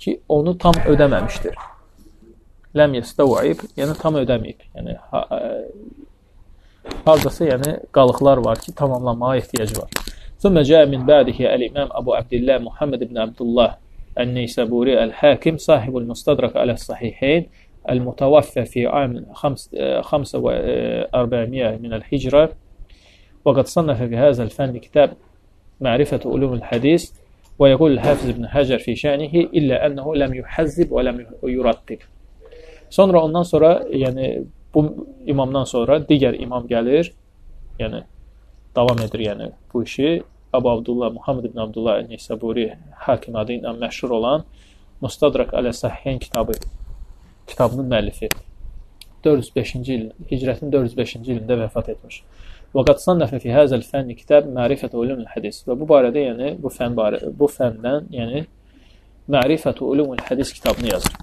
[0.00, 1.56] ki, onu tam ödəməmişdir.
[2.76, 4.60] Ləm yəstəvib, yəni tam ödəməyib.
[4.76, 5.28] Yəni ha, ə,
[7.08, 9.90] hardasa yəni qalıqlar var ki, tamamlanmağa ehtiyac var.
[10.40, 13.76] ثم جاء من بعده الإمام أبو عبد الله محمد بن عبد الله
[14.18, 17.46] النيسابوري الحاكم صاحب المستدرك على الصحيحين
[17.90, 22.52] المتوفى في عام 5400 من الهجرة
[23.44, 25.10] وقد صنف في هذا الفن كتاب
[25.80, 27.10] معرفة علوم الحديث
[27.58, 32.00] ويقول الحافظ ابن حجر في şənihi illə ənəhu ləm yuhazzib və ləm yurattib.
[32.90, 37.12] Sonra ondan sonra, yəni bu imamdan sonra digər imam gəlir,
[37.78, 38.02] yəni
[38.76, 40.22] davam edir yəni bu işi.
[40.52, 42.72] Abu Abdullah Muhammed ibn Abdullah Nisaburi
[43.06, 44.44] hakim adı ilə məşhur olan
[45.00, 46.52] Mustadrak alə Sahihən kitabı
[47.46, 48.28] kitabının müəllifi.
[49.24, 52.22] 405-ci il, Hicrətin 405-ci ilində vəfat etmiş.
[52.75, 55.61] Və qad sannəfə fi hazal fənn kitab Ma'rifatu ulumul hadis.
[55.63, 58.41] Və bu barədə, yəni bu fən barə, bu fəndən, yəni
[59.31, 61.15] Ma'rifatu ulumul hadis kitabını yazır.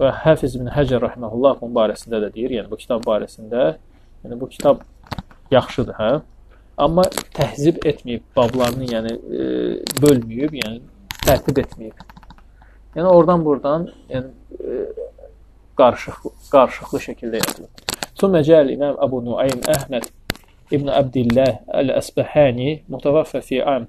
[0.00, 3.70] Və Hafiz ibn Həcər rahmehullah bunun barəsində də deyir, yəni bu kitab barəsində,
[4.26, 4.84] yəni bu kitab
[5.56, 6.12] yaxşıdır, hə?
[6.80, 9.48] Amma təhzib etməyib bablarını, yəni e,
[10.04, 10.80] bölməyib, yəni
[11.24, 12.06] tərtib etməyib.
[12.98, 14.84] Yəni oradan buradan, yəni e,
[15.80, 17.84] qarışıq qarışıqlı şəkildə yazılıb.
[18.20, 20.08] Sonra gəl İmam Əbu Nuaym Əhməd
[20.73, 23.87] ابن عبد الله الأسبهاني متوفى في عام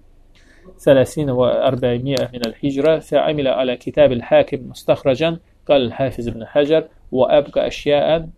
[0.79, 8.29] 30 و400 من الهجرة فعمل على كتاب الحاكم مستخرجا قال الحافظ ابن حجر وأبقى أشياء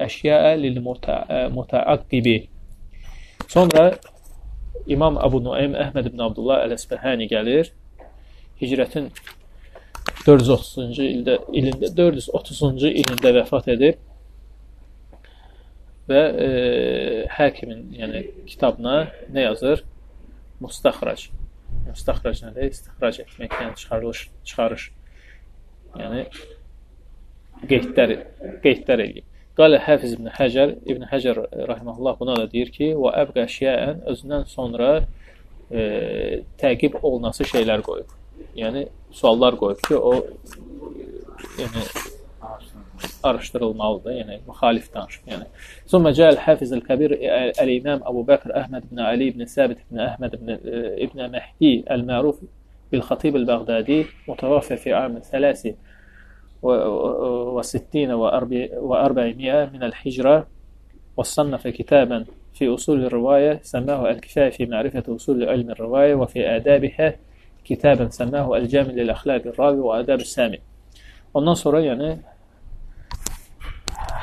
[0.00, 2.42] أشياء للمتعقب
[3.48, 3.94] Sonra
[4.86, 7.68] İmam Abu Nuaym Əhməd ibn Abdullah Əl-Əsbəhani gəlir.
[8.58, 9.10] Hicrətin
[10.26, 14.00] 430-cu ildə ilində 430-cu ilində vəfat edib
[16.11, 16.49] və e,
[17.37, 18.95] həkimin, yəni kitabına
[19.33, 19.83] nə yazır?
[20.61, 21.29] Mustaxrac.
[21.87, 22.71] Mustaxrac nədir?
[22.75, 24.87] İstixrac etmək, yəni çıxarılış, çıxarış.
[26.01, 26.25] Yəni
[27.71, 28.15] qeydlər,
[28.63, 29.27] qeydlər eləyir.
[29.59, 34.47] Qalə Həfiz ibn Həcər, İbn Həcər rahimehullah buna da deyir ki, və əbqə şiəən özündən
[34.51, 34.93] sonra
[35.69, 35.81] e,
[36.61, 38.15] təqib olunası şeylər qoyub.
[38.57, 40.13] Yəni suallar qoyub ki, o
[41.59, 41.83] yəni
[43.23, 44.17] araştırılmalıdır.
[44.21, 45.27] Yəni müxalif danışıq.
[45.33, 45.45] Yəni
[45.91, 47.15] sonra gəl Hafiz el-Kəbir
[47.63, 50.57] el-İmam Əbu Bəkr Əhməd ibn Əli ibn Sabit ibn Əhməd ibn
[51.07, 52.43] ibn Mehdi el-Məruf
[52.91, 55.75] bil-Xatib el-Bağdadi mutawaffa fi am 3
[56.63, 58.11] وستين
[58.81, 60.47] وأربعمائة من الحجرة
[61.17, 67.15] وصنف كتابا في أصول الرواية سماه الكفاية في معرفة أصول علم الرواية وفي آدابها
[67.65, 70.59] كتابا سماه الجامع للأخلاق الرابع وآداب السامي
[71.33, 72.17] Ondan sonra yani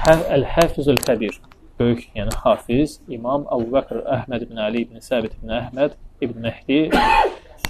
[0.07, 1.41] Əl-Hafizul Kəbir,
[1.81, 6.79] böyük, yəni hafiz, İmam Əbu Bəkr Əhməd ibn Ali ibn Səbit ibn Əhməd ibn Mehdi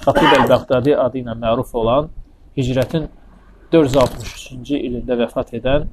[0.04, 2.10] Xatib əl-Bəqdadi adı ilə məruf olan
[2.58, 3.08] hicrətin
[3.72, 5.88] 463-cü ilində vəfat edən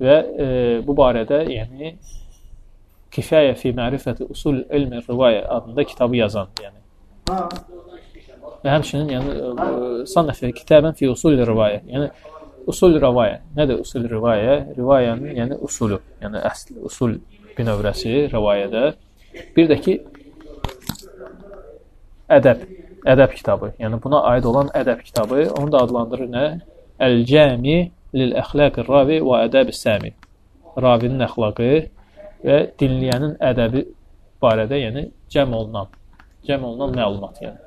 [0.00, 0.48] və e,
[0.86, 1.94] bu barədə yəni
[3.10, 6.76] Kifayə fi mərifəti usul ilmi rivayə adında kitabı yazan, yəni.
[8.62, 9.70] Və həmçinin yəni e,
[10.12, 11.80] sanəfi kitabən fi usul rivayə.
[11.90, 12.06] Yəni
[12.70, 13.40] Usul rivaya.
[13.56, 14.56] Nədir usul rivaya?
[14.76, 17.16] Rivayanın, yəni usulu, yəni əsl usul
[17.56, 18.82] binövrəsi rivayədə.
[19.56, 19.96] Bir də ki
[22.36, 22.66] ədəb,
[23.14, 23.72] ədəb kitabı.
[23.82, 26.44] Yəni buna aid olan ədəb kitabı, onu da adlandırır nə?
[27.06, 27.78] Əl-Cəmi
[28.16, 30.12] lil-əxlaqir ravi və ədəb-səmi.
[30.84, 31.70] Ravinin əxlaqı
[32.44, 33.86] və dinləyənin ədəbi
[34.42, 35.90] barədə, yəni cəm olunan,
[36.46, 37.58] cəm olunan məlumat, yəni.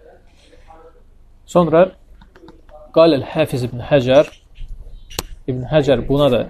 [1.45, 1.89] Sonra
[2.95, 4.31] qal el-Hafiz ibn Həcər
[5.47, 6.41] İbn Həcər buna da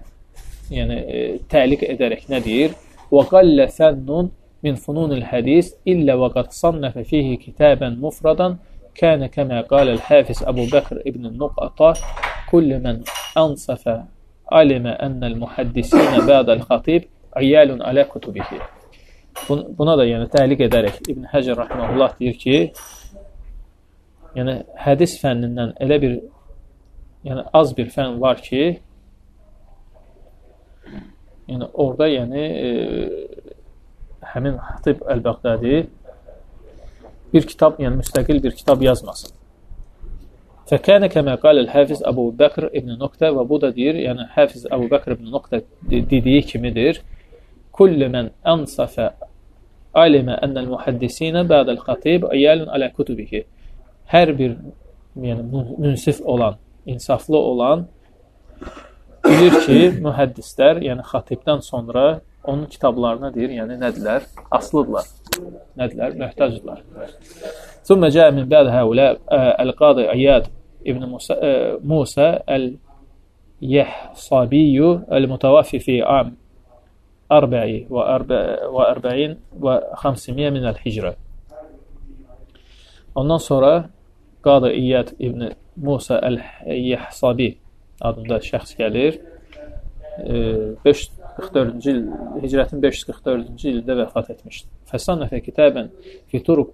[0.73, 2.75] yəni e, təliq edərək nə deyir?
[3.13, 4.29] Və qallə fənnun
[4.63, 8.59] min fununil hədis illə və qad sannəfə fihi kitaban mufradan
[8.99, 11.93] kənə kəmə qaləl Hafiz Əbu Bəkr ibn Nuqata
[12.51, 13.01] kullu mən
[13.39, 14.03] ansafə
[14.59, 17.09] alimə ənəl muhaddisinə ba'dəl xatib
[17.41, 18.59] iyalun alə kutubihi.
[19.49, 22.59] Buna da yəni təliq edərək İbn Həcər rahmehullah deyir ki,
[24.37, 26.19] yəni hədis fənnindən elə bir
[27.27, 28.63] yəni az bir fən var ki,
[31.47, 32.71] yəni orada yəni e,
[34.33, 35.77] həmin Xatib Əl-Bəqdadi
[37.33, 39.33] bir kitab, yəni müstəqil bir kitab yazmasın.
[40.69, 44.87] Fəkənə kəmə qaləl Həfiz Əbu Bəkr ibn Nuqtə və bu da deyir, yəni Həfiz Əbu
[44.93, 47.01] Bəkr ibn Nuqtə dediyi kimidir.
[47.75, 49.09] Kullu mən ənsafə
[50.03, 53.43] alimə ənəl muhəddisinə bədəl xatib iyalun alə kutubihi.
[54.13, 54.55] Hər bir
[55.27, 55.43] yəni
[55.81, 57.87] münsif olan insaflı olan
[59.25, 64.21] bilir ki, mühəddislər, yəni xatibdən sonra onun kitablarına deyir, yəni nədirlər?
[64.51, 65.05] Aslıdırlar.
[65.79, 66.17] Nədirlər?
[66.19, 66.79] Möhtacdırlar.
[67.87, 69.07] Sümmə cəə min bəd həulə
[69.63, 70.45] əl-qadı e, İyad
[70.83, 71.35] ibn Musa, e,
[71.83, 76.27] Musa əl-Yəhsabiyyu əl-mutavafi fi am
[77.31, 78.01] 40 və
[79.01, 81.13] 40 və 500 min əl-hicrə.
[83.15, 83.89] Ondan sonra
[84.43, 85.41] Qadı İyyad İbn
[85.75, 87.49] Musa Əl-Yəhsabi
[88.01, 89.19] adında şəxs gəlir.
[90.85, 92.01] 544-cü il,
[92.43, 94.69] hicrətin 544-cü ildə vəfat etmişdir.
[94.91, 95.89] Fəsannəfə kitabən
[96.29, 96.73] fi turuq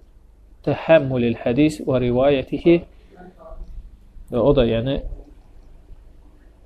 [0.66, 2.76] təhəmmülil hədis və rivayətihi
[4.30, 4.98] və o da yəni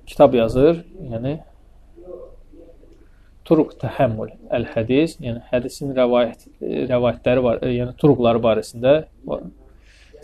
[0.09, 0.81] kitab yazır,
[1.13, 1.37] yəni
[3.45, 6.49] turuq təhəmmül əl-hədis, yəni hədisin rəvayət
[6.89, 8.97] rəvayətləri var, yəni turuqları barəsində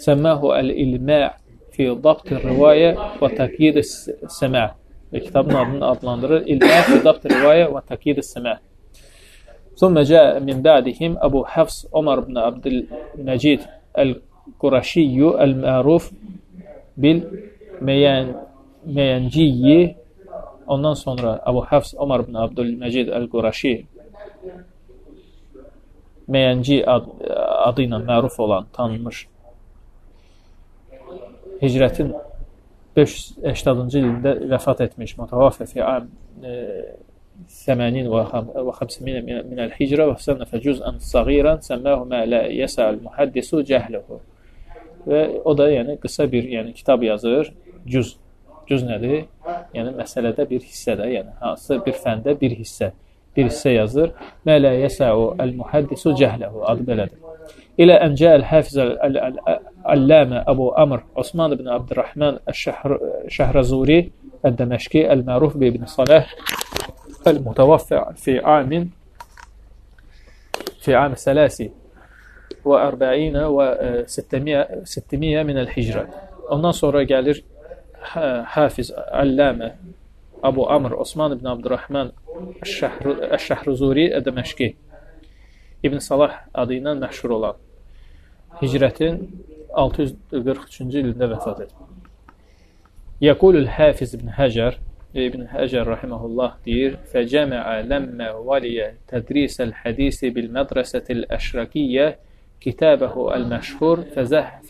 [0.08, 1.38] سماه الإلماع
[1.72, 4.76] في ضبط الرواية وتأكيد السماع.
[5.14, 8.60] كتابنا من أطلاندر الإلماع في ضبط الرواية وتأكيد السماع.
[9.76, 12.66] ثم جاء من بعدهم أبو حفص عمر بن عبد
[13.18, 13.60] المجيد
[13.98, 16.12] القرشي المعروف
[16.98, 18.42] بالميانجي
[20.68, 23.86] ondan sonra Abu Hafs Omar ibn Abdülmecid el-Kureşi
[26.28, 27.06] Meyenci ad,
[27.68, 29.28] adıyla məruf olan, tanınmış
[31.62, 32.12] hicrətin
[32.98, 36.10] 580-cı ilində vəfat etmiş, mütəvəffə fi am
[37.48, 38.24] 80 və
[38.64, 44.20] 50 min el-hicrə və sənəfə cüz'ən səğirən səmməhu mə lə yəsəl muhaddisu cəhləhu.
[45.08, 47.54] Və o da yəni qısa bir yəni kitab yazır,
[47.88, 48.18] cüz.
[48.70, 49.26] Cüz nədir?
[49.76, 52.92] Yəni məsələdə bir hissədə, yəni hansı bir fəndə bir hissə,
[53.36, 54.14] bir hissə yazır.
[54.48, 57.20] Mə lə yəsəu el-muhaddisu cəhləhu adı belədir.
[57.80, 62.38] إلى أن جاء الحافظ العلامة أبو أمر عثمان بن عبد الرحمن
[63.26, 64.12] الشهرزوري
[64.46, 66.36] الدمشقي المعروف بابن صلاح
[67.28, 68.90] المتوفى في عام
[70.82, 71.62] في عام ثلاث
[72.66, 76.06] وأربعين وستمائة ستمائة من الhicrə.
[76.50, 77.44] Ondan sonra gəlir
[78.46, 79.72] Hafiz Allamə
[80.44, 82.12] Abu Amr Osman ibn Abdurrahman
[82.66, 84.76] Əş-Şəhruzuri Əd-Dəməşqi
[85.84, 87.58] İbn Salah adı ilə məşhur olan
[88.62, 89.18] hicrətin
[89.74, 91.88] 643-cü ilində vəfat etdi.
[93.26, 94.78] Yəqulul Hafiz ibn Həcər
[95.14, 102.08] İbn Həcər rahimehullah deyir: "Fəcəmə'a ləmmə valiyə tədrisəl hədisi bil mədrəsətil əşrakiyyə
[102.64, 104.06] kitabəhu el-məşhur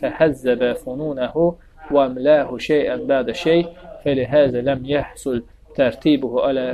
[0.00, 1.46] fəhəzzəbə fununehu
[1.90, 3.66] və əmləhu şeyən bədə şey
[4.04, 5.44] fəlihəzə ləm yəhsul
[5.76, 6.66] tərtibuhu alə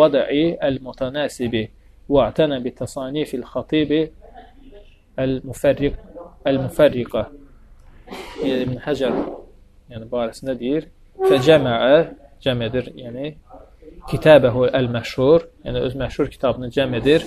[0.00, 1.64] vada'i el-mutanasibi
[2.08, 4.10] واعتنى بتصانيف الخطيب
[5.18, 5.92] المفرق
[6.46, 7.32] المفرقة.
[8.42, 9.38] يعني ابن حجر
[9.90, 10.88] يعني بارس ندير
[11.30, 12.08] فجمع
[12.42, 13.38] جمدر يعني
[14.08, 17.22] كتابه المشهور يعني المشهور كتابنا جمدر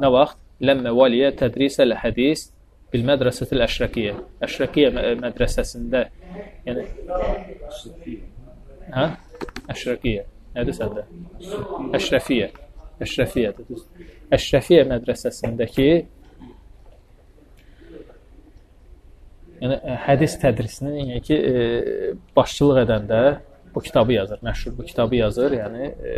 [0.00, 2.50] نوقت لما ولي تدريس الحديث
[2.92, 6.10] بالمدرسة الأشركية أشرقية مدرسة سندا
[6.66, 6.84] يعني
[8.92, 9.16] ها؟
[9.70, 11.04] أشرقية هذا سندا
[11.94, 12.50] أشرفية.
[13.02, 13.80] Əşrəfiyyədir.
[14.34, 15.88] Əşrəfiyyə mədrəsəsindəki
[19.64, 23.20] yəni hədis tədrisinin yəni ki, e, başçılıq edəndə
[23.74, 25.58] bu kitabı yazır, məşhur bu kitabı yazır.
[25.58, 26.14] Yəni e,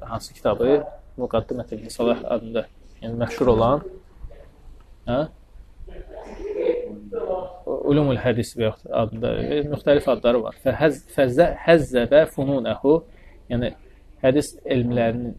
[0.00, 0.82] hansı kitabı?
[1.16, 2.66] Muqaddimət ibn Salah adında,
[3.00, 3.84] yəni məşhur olan
[5.06, 5.20] hə?
[7.66, 10.58] Ulumul hədis və yaxud adında e, müxtəlif adları var.
[10.64, 12.98] Fəhəz fəzzə həzzəbə fununəhu,
[13.52, 13.72] yəni
[14.24, 15.36] hədis elmlərinin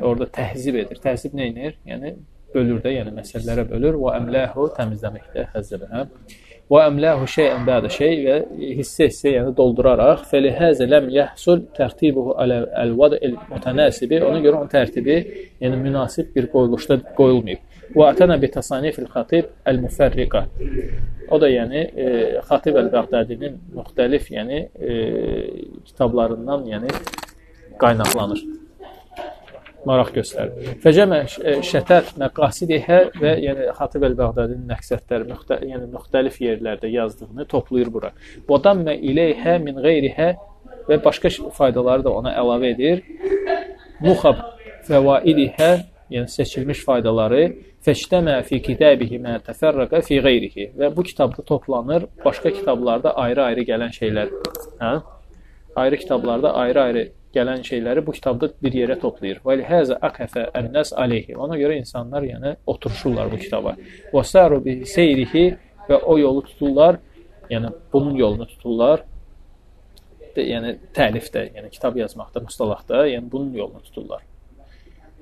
[0.00, 1.00] orada təhzib edir.
[1.04, 1.78] Təhzib nə edir?
[1.88, 2.16] Yəni
[2.54, 3.98] bölür də, yəni məsələlərə bölür.
[4.00, 6.04] Və əmləhu təmizləməkdə həzzəbə.
[6.68, 8.34] Və əmləhu şeyən bədə şey və
[8.76, 14.20] hissə-hissə, yəni dolduraraq fəlihəzə ləm yəhsul tərtibuhu əl-vəd'il mutanasibi.
[14.24, 15.16] Ona görə onun tərtibi,
[15.64, 17.64] yəni münasib bir qoyuluşda qoyulmayıb.
[17.96, 20.44] Və ətənə bi təsanifil xatib əl-müfərriqə.
[21.32, 22.06] O da yəni e,
[22.48, 24.94] Xatib əl-Bəğdadinin müxtəlif, yəni e,
[25.88, 26.92] kitablarından, yəni
[27.80, 28.44] qaynaqlanır
[29.88, 30.74] maraq göstərir.
[30.82, 37.92] Fəcəmə e, şətət məqasidihə və yəni Xatib el-Bağdadinin məqsədləri müxtə, yəni müxtəlif yerlərdə yazdığını toplayır
[37.94, 38.12] bura.
[38.50, 40.30] Vadammə ileyhə min qeyrihə
[40.88, 43.02] və başqa faydaları da ona əlavə edir.
[44.04, 44.44] Muxab
[44.88, 45.72] fəvaidihə,
[46.12, 47.42] yəni seçilmiş faydaları
[47.84, 53.94] fəştəmə fi kitabihi mə təfərrəqə fi qeyrihi və bu kitabda toplanır başqa kitablarda ayrı-ayrı gələn
[53.94, 54.32] şeylər.
[54.80, 54.94] Hə?
[55.76, 57.04] Ayrı kitablarda ayrı-ayrı
[57.34, 59.40] gələn şeyləri bu kitabda bir yerə toplayır.
[59.44, 61.36] Və lihəzə aqəfə ən-nas alayhi.
[61.36, 63.74] Ona görə insanlar yəni otururlar bu kitaba.
[64.12, 65.46] Və saru bi seyrihi
[65.88, 67.00] və o yolu tuturlar.
[67.50, 69.04] Yəni bunun yolunu tuturlar.
[70.38, 74.22] Yəni təlifdə, yəni kitab yazmaqda, mustalahda, yəni bunun yolunu tuturlar.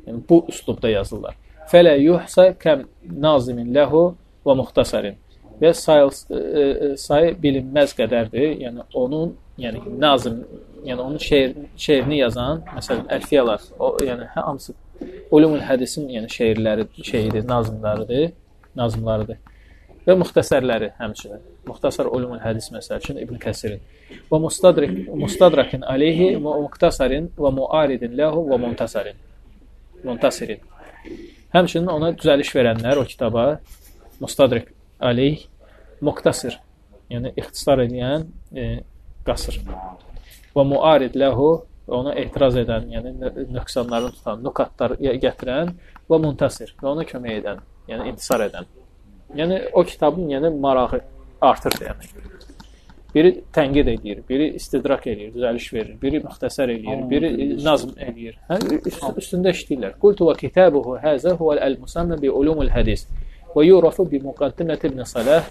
[0.07, 1.39] Yəni bu üslubda yazırlar.
[1.71, 2.85] Fələ yuhsa kəm
[3.23, 4.11] nazimin ləhu
[4.47, 5.17] və muxtasarin.
[5.61, 8.59] Və sayıl, e, e, sayı bilinməz qədərdir.
[8.61, 10.43] Yəni onun, yəni nazim
[10.85, 14.75] yəni onun şeir, şeirini yazan, məsələn, əlfiyalar, o yəni hamısı
[15.31, 18.31] Ulumul hədisin, yəni şeirləri, şeiri, nazmlarıdır,
[18.79, 19.39] nazmlarıdır.
[20.07, 21.43] Və muxtəsərləri həmçinin.
[21.67, 23.83] Muxtasar Ulumul hədis məsəl üçün İbn Kəsirin.
[24.31, 29.19] Və mustadrik mustadrakin alayhi və muxtasarin və muaridin lahu və muntasarin.
[30.07, 30.63] Muntasirin.
[31.57, 33.49] Həmçinin ona düzəliş verənlər o kitaba
[34.23, 34.71] mustadrik
[35.01, 35.43] alayh
[36.01, 36.61] muxtasir,
[37.11, 38.69] yəni ixtisar edən e,
[39.27, 39.59] qasır.
[40.57, 41.51] Və muarid lahu
[41.87, 43.13] ona etiraz edən, yəni
[43.55, 45.75] nöqsanlarını tutan, nukatlar gətirən
[46.11, 48.67] və muntasir və ona kömək edən, yəni intisar edən.
[49.37, 51.01] Yəni o kitabın yəni marağı
[51.41, 52.11] artır yəni.
[53.15, 57.31] Biri tənqid edir, biri istidrak edir, düzəliş verir, biri müxtəsər edir, biri
[57.65, 58.35] nazm edir.
[58.49, 59.95] Hə, üst, üstündə işləyirlər.
[60.03, 63.07] Qultu və kitabuhu həzə huvəl musamma bi ulumul hədis
[63.55, 65.49] və yurafu bi muqaddimət ibn Salah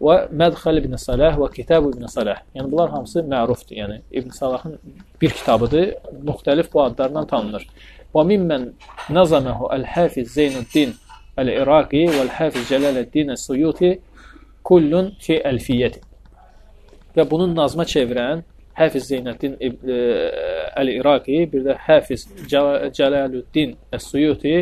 [0.00, 2.42] və Mədxəl ibn Salah və Kitab ibn Salah.
[2.56, 3.76] Yəni bunlar hamısı mərufdur.
[3.76, 4.78] Yəni İbn Salahın
[5.20, 5.94] bir kitabıdır,
[6.26, 7.66] müxtəlif bu adlarla tanınır.
[8.14, 8.70] Və mimmən
[9.10, 10.94] nazamahu el-Hafiz Zeynuddin
[11.38, 13.98] el-Iraqi vəl-Hafiz Celaləddin es-Suyuti
[14.64, 16.00] kullun fi elfiyyəti.
[17.16, 18.44] Və bunun nazma çevirən
[18.78, 19.56] Həfiz Zeynəddin
[20.80, 24.54] Əl-İraqi, bir də Həfiz Cəlalüddin Əs-Suyuti,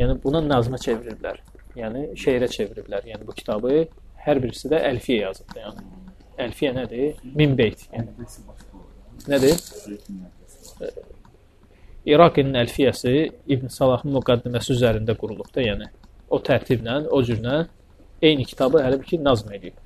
[0.00, 1.38] yəni buna nazma çeviriblər.
[1.78, 3.04] Yəni şeirə çeviriblər.
[3.12, 3.84] Yəni bu kitabı
[4.26, 5.64] hər birisi də əlfiyə yazıbdır.
[5.66, 5.86] Yəni
[6.46, 7.20] əlfiyə nədir?
[7.38, 7.86] Min beyt.
[7.92, 8.28] Yəni
[9.32, 9.58] nədir?
[12.12, 13.14] İraqinin əlfiyəsi
[13.54, 15.62] İbn Salahın müqəddiməsi üzərində qurulubdur.
[15.62, 15.90] Yəni
[16.32, 17.66] o tərtiblə, o cürlə
[18.22, 19.78] eyni kitabı hələ bir ki nazm edib.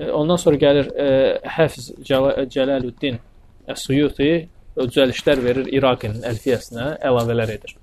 [0.00, 1.08] Ondan sonra gəlir e,
[1.56, 3.18] Həfiz Cəlaluddin
[3.68, 4.30] Əs-Suyuti
[4.78, 7.74] düzəlişlər verir İraqinin əlfiyəsinə, əlavələr edir.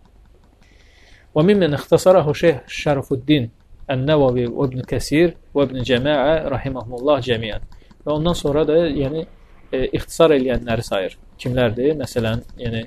[1.36, 3.52] Və mimmen ixtasarahu Şeyh Şərifuddin
[3.94, 7.64] Ən-Nəvavi və İbn Kəsir və İbn Cəmaə rahimehumullah cəmiən.
[8.04, 9.24] Və ondan sonra da yəni
[9.72, 11.18] e, ixtisar eləyənləri sayır.
[11.40, 11.96] Kimlərdir?
[12.02, 12.84] Məsələn, yəni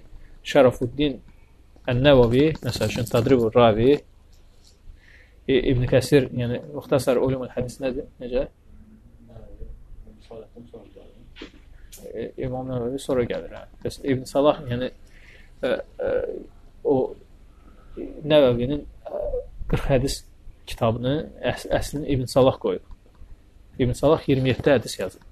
[0.53, 1.19] Şərifuddin
[1.89, 3.97] Ən-Nəvavi, məsəl üçün Tadribur Ravi,
[5.49, 8.09] e, İbn Kəsir, yəni Muxtasar Ulumul Hədis nədir?
[8.21, 8.47] Necə?
[12.11, 13.57] E, İmam Nəvəvi sonra gəlir.
[13.57, 13.67] Hə.
[13.85, 14.93] Bəs İbn Salah, yəni
[15.65, 16.13] ə, ə,
[16.85, 16.97] o
[18.01, 18.85] Nəvəvinin
[19.71, 20.25] 40 hədis
[20.71, 21.17] kitabını
[21.53, 22.87] əs əslini İbn Salah qoyub.
[23.79, 25.27] İbn Salah 27 hədis yazıb.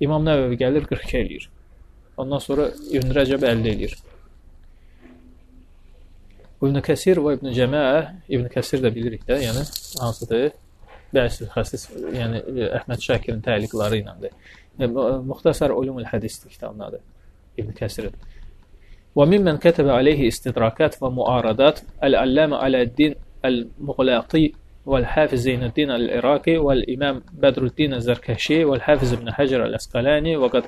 [0.00, 1.50] İmam Nəvəvi gəlir 42 eləyir.
[2.16, 3.94] Ondan sonra İbn Rəcəb 50 eləyir.
[6.60, 9.62] İbn Kəsir və İbn Cəməə, İbn Kəsir də bilirik də, yəni
[10.00, 10.50] hansıdır?
[11.14, 12.42] Bəzi xəsis, yəni
[12.80, 14.34] Əhməd Şakirin təliqləri iləndir.
[15.26, 17.00] Muxtasar Ulumul Hədis kitabındadır.
[17.58, 18.14] İbn Kəsirin.
[19.16, 24.52] Və mimmen kətəbə aleyhi istidrakat və muaradat Əl-Allamə Aləddin المغلاقي
[24.86, 30.64] والحافظ زين الدين العراقي والإمام بدر الدين الزركشي والحافظ ابن حجر الأسقلاني وقد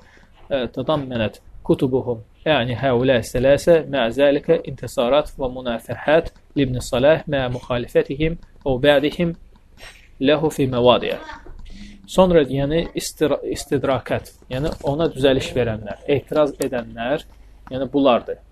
[0.73, 2.21] تضمنت كتبهم.
[2.47, 9.35] يعني هؤلاء الثلاثة مع ذلك انتصارات ومنافحات لابن الصلاح مع مخالفتهم أو بعدهم
[10.21, 11.17] له في مواضع
[12.13, 12.91] Sonra yəni
[13.55, 17.23] istidrakat, yəni ona düzəliş verənlər, etiraz edənlər,
[17.71, 18.43] yəni bunlardır.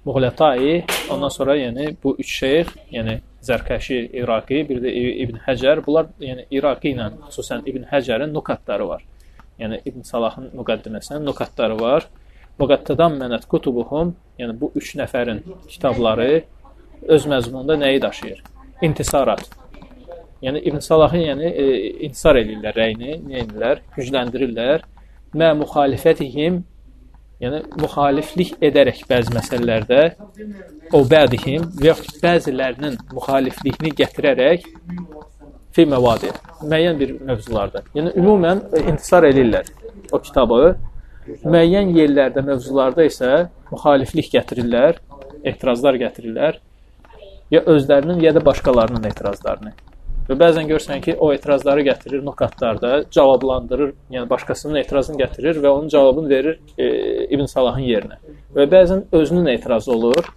[0.00, 4.92] Muğlətai, ondan sonra yəni bu üç şeyx, yəni Zərkəşi, İraqi, bir də
[5.24, 9.04] İbn Həcər, bunlar yəni İraqi ilə xüsusən İbn Həcərin nukatları var.
[9.60, 12.08] Yəni İbn Salahın müqəddiməsinin nukatları var.
[12.60, 16.30] Vəqəttədən mənət kutubuhum, yəni bu üç nəfərin kitabları
[17.02, 18.42] öz məzmununda nəyi daşıyır?
[18.82, 19.44] İntisarat.
[20.40, 21.66] Yəni İbn Salahın yəni e,
[22.08, 23.84] intisar edirlər rəyini, nə edirlər?
[23.98, 24.88] Gücləndirirlər.
[25.36, 26.62] Mə müxalifətihim
[27.40, 30.00] yəni müxaliflik edərək bəzi məsələlərdə
[30.96, 34.66] o bədihim və yaxud bəzilərinin müxalifliyini gətirərək
[35.76, 36.32] fi məvadi,
[36.62, 37.84] müəyyən bir mövzularda.
[37.94, 39.70] Yəni ümumən intisar edirlər
[40.12, 40.74] o kitabı.
[41.44, 43.30] Müəyyən yerlərdə, mövzularda isə
[43.70, 44.98] müxaliflik gətirirlər,
[45.46, 46.58] etirazlar gətirirlər.
[47.50, 49.72] Ya özlərinin, ya da başqalarının etirazlarını
[50.29, 55.87] Və bəzən görürsən ki, o etirazları gətirir nokatlarda, cavablandırır, yəni başqasının etirazını gətirir və onun
[55.93, 56.87] cavabını verir e,
[57.25, 58.17] İbn Salahın yerinə.
[58.55, 60.31] Və bəzən özünün etirazı olur.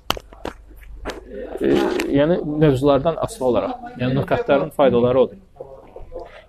[1.60, 1.72] E,
[2.18, 3.92] yəni mövzulardan asılı olaraq.
[4.00, 5.36] Yəni nokatların faydaları odur.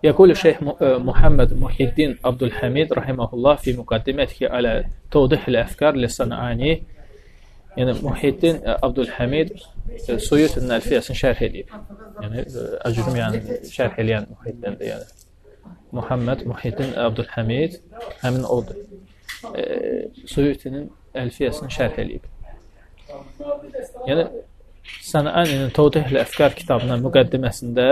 [0.03, 0.57] يقول Şeyh
[1.03, 6.83] Muhammed Muhiddin Abdülhamid rahimehullah fi muqaddimatihi ala tawdih al-afkar li-Sanani
[7.76, 9.50] Yəni Muhiddin Abdulhamid
[10.28, 11.72] Suyutun Əlfiyyəsini şərh edib.
[12.22, 12.44] Yəni
[12.88, 15.08] Əcrüm yəni şərh edən Muhiddindir yəni.
[15.94, 17.78] Muhammed Muhiddin Abdulhamid
[18.22, 18.78] həmin odur.
[19.54, 19.64] E,
[20.30, 20.88] Suyutun
[21.24, 22.28] Əlfiyyəsini şərh edib.
[24.08, 24.28] Yəni
[25.10, 27.88] Sənənin Təvdihlə Əfkar kitabının müqəddiməsində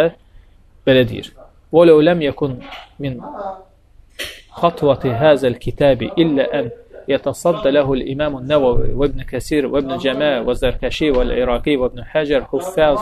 [0.86, 1.32] belə deyir.
[1.72, 2.60] "Və ləu ləm yekun
[2.98, 3.18] min
[4.60, 6.70] xatwati hazal kitabi illə an
[7.08, 12.98] يتصدى له الإمام النووي وابن كثير وابن جماع والزركشي والعراقي وابن حجر حفاظ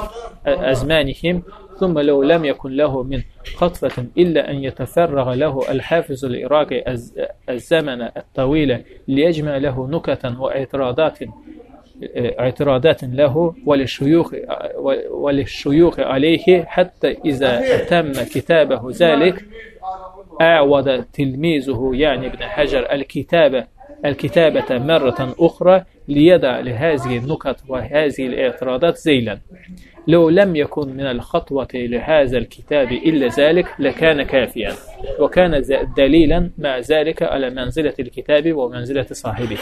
[0.46, 1.42] أزمانهم
[1.78, 3.22] ثم لو لم يكن له من
[3.57, 6.96] خطفة إلا أن يتفرغ له الحافظ العراقي
[7.48, 8.78] الزمن الطويل
[9.09, 11.18] ليجمع له نكتا وإعتراضات
[12.16, 14.34] إعتراضات له وللشيوخ
[15.11, 19.44] وللشيوخ عليه حتى إذا أتم كتابه ذلك
[20.40, 23.66] أعوض تلميذه يعني ابن حجر الكتابة
[24.05, 29.38] الكتابة مرة أخرى ليدع لهذه النكت وهذه الاعتراضات زيلا
[30.07, 34.72] لو لم يكن من الخطوة لهذا الكتاب إلا ذلك لكان كافيا
[35.20, 35.62] وكان
[35.96, 39.59] دليلا مع ذلك على منزلة الكتاب ومنزلة صاحبه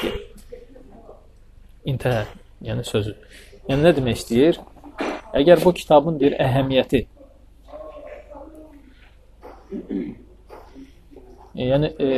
[1.89, 2.27] İntihə,
[2.61, 3.15] yəni sözü.
[3.69, 4.59] Yəni nə demək istəyir?
[5.33, 7.01] Əgər bu əhəmiyyəti
[11.55, 12.09] yəni e,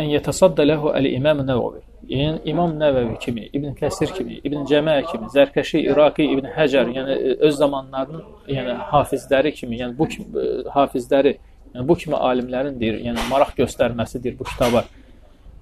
[0.00, 1.82] ən yətəsadda ləhu əl-İmam Nəvəvi.
[2.12, 7.16] Yəni İmam Nəvəvi kimi, İbn Kəsir kimi, İbn Cəmə kimi, Zərkəşi, İraqi, İbn Həcər, yəni
[7.46, 11.36] öz zamanlarının yəni hafizləri kimi, yəni bu kimi hafizləri,
[11.74, 14.84] yəni bu kimi alimlərin deyir, yəni maraq göstərməsidir bu kitaba.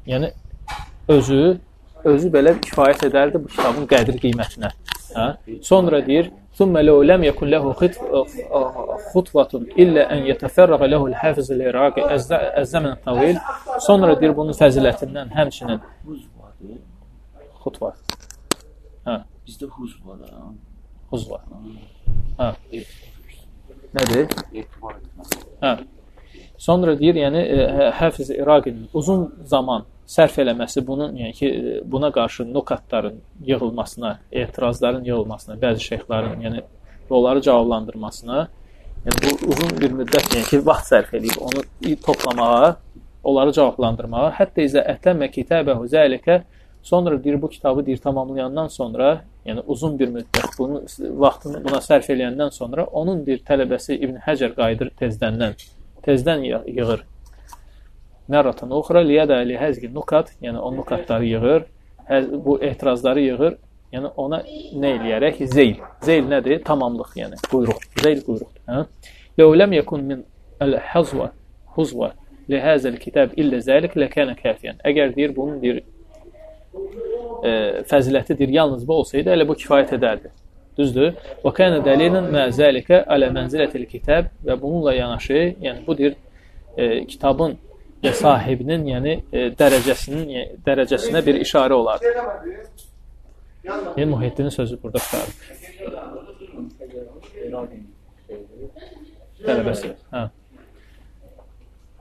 [0.08, 0.32] Yəni
[1.08, 1.58] özü
[2.04, 4.72] özü belə kifayət edərdi bu kitabın qədir qiymətinə.
[5.12, 5.26] Hə?
[5.66, 6.30] Sonra deyir:
[6.60, 7.68] "Thumma law lam yakun lahu
[9.12, 12.00] khutwatun illa an yatafarraga lahu al-hafiz al-iraqi
[12.60, 13.36] az-zaman tawil."
[13.86, 15.80] Sonra deyir bunun fəzilətindən həmçinin
[17.62, 17.90] xutva.
[19.06, 19.14] Hə.
[19.46, 20.42] Bizdə huz var ha.
[21.10, 21.40] Huz var.
[22.40, 22.48] Hə.
[23.96, 24.26] Nədir?
[25.64, 25.72] Hə.
[26.66, 27.40] Sonra deyir, yəni
[28.00, 29.20] Həfiz İraqinin uzun
[29.52, 31.48] zaman sərf eləməsi bunun, yəni ki,
[31.86, 36.62] buna qarşı nokatların yığılmasına, etirazların yığılmasına, bəzi şeyxlərin, yəni
[37.10, 38.40] onları cavablandırmasına,
[39.06, 41.62] yəni bu uzun bir müddət, yəni ki, vaxt sərf edib onu
[42.06, 42.72] toplamağa,
[43.24, 46.42] onları cavablandırmağa, hətta izə ətəmmə kitabəhu zəlikə
[46.82, 49.12] sonra deyir bu kitabı deyir tamamlayandan sonra,
[49.46, 50.82] yəni uzun bir müddət bunu
[51.22, 55.56] vaxtını buna sərf eləyəndən sonra onun deyir tələbəsi İbn Həcər qayıdır tezdəndən,
[56.06, 57.04] tezdən yığır
[58.30, 61.66] mərratan uxra liyədə li həzgi nukat, yəni o nukatları yığır,
[62.10, 63.56] həz, bu etirazları yığır,
[63.94, 64.42] yəni ona
[64.82, 65.44] nə eləyərək?
[65.50, 65.78] Zeyl.
[66.06, 66.62] Zeyl nədir?
[66.66, 67.86] Tamamlıq, yəni quyruq.
[68.02, 68.62] Zeyl quyruqdur.
[68.70, 68.84] Hə?
[69.40, 70.24] Ləv ləm yekun min
[70.62, 71.30] əl-hazva
[71.76, 72.12] huzva
[72.50, 74.80] li həzəl kitab illə zəlik ləkənə kafiyən.
[74.86, 75.82] Əgər deyir bunun deyir
[77.44, 80.32] e, fəzilətidir yalnız bu olsaydı, elə bu kifayət edərdi.
[80.78, 81.14] Düzdür?
[81.44, 86.16] Və kənə dəlilən mə zəlikə alə mənzilətil kitab və bununla yanaşı, yəni bu deyir
[86.76, 87.58] e, kitabın
[88.16, 92.00] sahibinin, yəni e, dərəcəsinin, dərəcəsinə bir işarə olar.
[93.64, 95.34] Yəni Muhiddinin sözü burada çıxarır.
[99.44, 99.92] Tələbəsi.
[100.14, 100.24] Hə.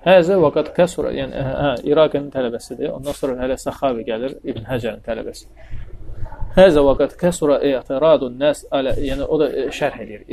[0.05, 2.93] Həzə vaqat kəsura, yəni hə, İraqın tələbəsidir.
[2.95, 5.49] Ondan sonra hələ Səxavi gəlir, İbn Həcərin tələbəsi.
[6.55, 10.23] Həzə vaqat kəsura i'tiradun nas alə, yəni o da şərh edir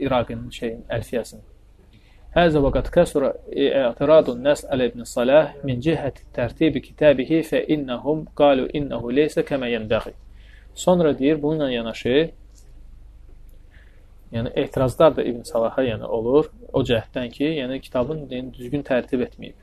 [0.00, 1.44] İraqın şeyin əlfiyəsini.
[2.35, 9.11] هذا وقد كثر اعتراض الناس على ابن صلاح من جهة ترتيب كتابه فإنهم قالوا إنه
[9.11, 10.13] ليس كما ينبغي.
[10.75, 12.31] Sonra deyir, bununla yanaşı
[14.31, 19.23] yəni etirazlar da İbn Salaha yəni olur o cəhətdən ki, yəni kitabın yəni, düzgün tərtib
[19.23, 19.55] etməyib.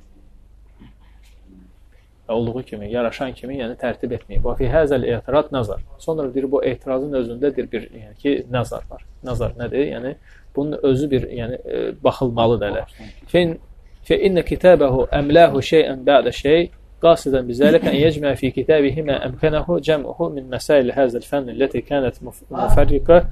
[2.28, 4.46] Olduğu kimi, yaraşan kimi, yəni tərtib etməyib.
[4.46, 5.82] Və fi həzəl etirad nazar.
[5.98, 9.04] Sonra deyir, bu etirazın özündədir bir, yəni ki, nazar var.
[9.24, 9.90] Nazar nədir?
[9.92, 10.14] Yəni
[10.57, 12.83] Bunun özü bir, yəni e, baxılmalıdır hələ.
[13.27, 13.59] Fin
[14.03, 16.69] fe inne kitabehu emlahu şey'en ba'da şey
[17.01, 22.21] qasidan bizalika en yecma fi kitabihi ma amkanahu jam'uhu min masail hadha al-fann allati kanat
[22.21, 23.23] mufarrika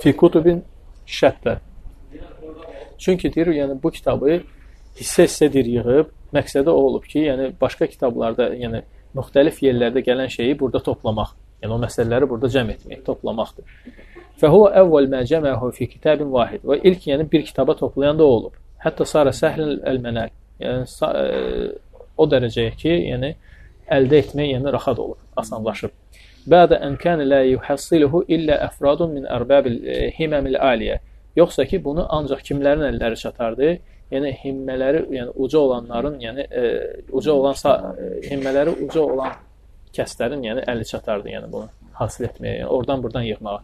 [0.00, 0.64] fi kutubin
[1.06, 1.58] şətta.
[2.98, 4.40] Çünki deyir, yəni bu kitabı
[4.98, 8.82] hissə-hissədir yığıb, məqsədi o olub ki, yəni başqa kitablarda, yəni
[9.16, 11.34] müxtəlif yerlərdə gələn şeyi burada toplamaq.
[11.62, 13.64] Yəni o məsələləri burada cəm etmək, toplamaqdır.
[14.38, 16.62] Fəhuva əvvəl mə cəməhu fi kitabin vahid.
[16.62, 18.54] Və ilk yəni bir kitaba toplayan da olub.
[18.84, 20.30] Hətta sarə səhlən əl-mənəl.
[20.62, 20.86] Yəni
[22.18, 23.32] o dərəcəyə ki, yəni
[23.94, 25.94] əldə etmək yəni rahat olur, asanlaşıb.
[26.48, 30.98] Bədə ən kan la yuhassiluhu illa afradun min arbabil e, himamil aliyə.
[31.36, 33.72] Yoxsa ki, bunu ancaq kimlərin əlləri çatardı?
[34.14, 36.62] Yəni himmələri, yəni uca olanların, yəni e,
[37.12, 39.36] uca olan e, himmələri uca olan
[39.98, 41.68] kəslərin, yəni əli çatardı, yəni bunu
[41.98, 43.60] hasil etməyə, yəni oradan buradan yığmağa.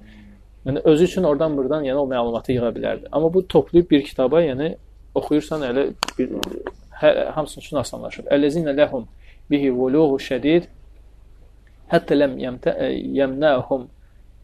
[0.66, 3.08] Yəni özü üçün oradan buradan yəni o məlumatı yığa bilərdi.
[3.12, 4.76] Amma bu toplayıb bir kitaba, yəni
[5.14, 6.30] oxuyursan elə bir
[7.00, 8.30] hə, hamısı üçün asanlaşır.
[8.32, 9.04] Əlləzinə ləhum
[9.50, 10.70] bihi vuluğu şədid
[11.92, 13.86] hətta ləm yəmnəhum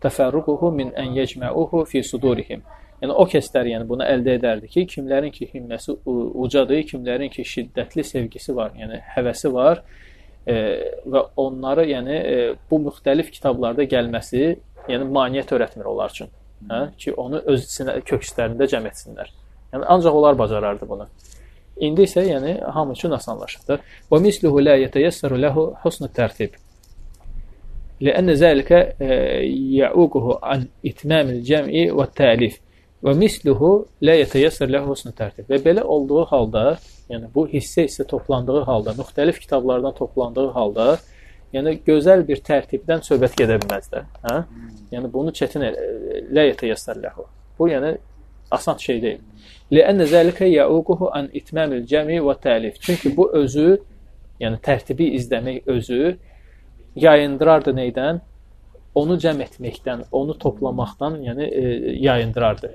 [0.04, 2.62] təfərruquhu min ən yecməuhu fi sudurihim.
[3.00, 8.04] Yəni o kəslər yəni bunu əldə edərdi ki, kimlərin ki himməsi ucadır, kimlərin ki şiddətli
[8.04, 9.80] sevgisi var, yəni həvəsi var
[10.44, 10.56] e,
[11.08, 12.34] və onları, yəni e,
[12.70, 14.50] bu müxtəlif kitablarda gəlməsi,
[14.89, 16.31] yəni maneə törətmir onlar üçün.
[16.69, 16.81] Hə?
[16.97, 19.31] Ki onu öz içində kök hisslərində cəm etsinlər.
[19.73, 21.07] Yəni ancaq onlar bacarardı bunu.
[21.85, 23.79] İndi isə yəni hamı üçün asanlaşıbdı.
[24.11, 26.61] Və misluhu la yeteyassaru lahu husnu tərtib.
[28.01, 28.71] لأن ذلك
[29.81, 32.55] يعوقه عن إتمام الجمع والتأليف
[33.05, 33.71] və misluhu
[34.01, 35.45] la yeteyəssər ləhu husnu tərtib.
[35.51, 36.63] Və belə olduğu halda,
[37.11, 40.87] yəni bu hissə hissə toplandığı halda, müxtəlif kitablardan toplandığı halda,
[41.54, 44.36] yəni gözəl bir tərtibdən söhbət gedə bilməz də, hə?
[44.94, 45.66] Yəni bunu çətin
[46.34, 47.26] la yeteyəssər ləhu.
[47.58, 47.96] Bu yəni
[48.50, 49.20] asan şey deyil.
[49.70, 52.80] Lə'ənə zəlikə yauquhu an itmamil cəmi və təlif.
[52.82, 53.78] Çünki bu özü,
[54.42, 56.16] yəni tərtibi izləmək özü
[56.98, 58.20] yayındırardı neydən?
[58.98, 61.62] Onu cəm etməkdən, onu toplamaqdan, yəni e,
[62.02, 62.72] yayındırardı.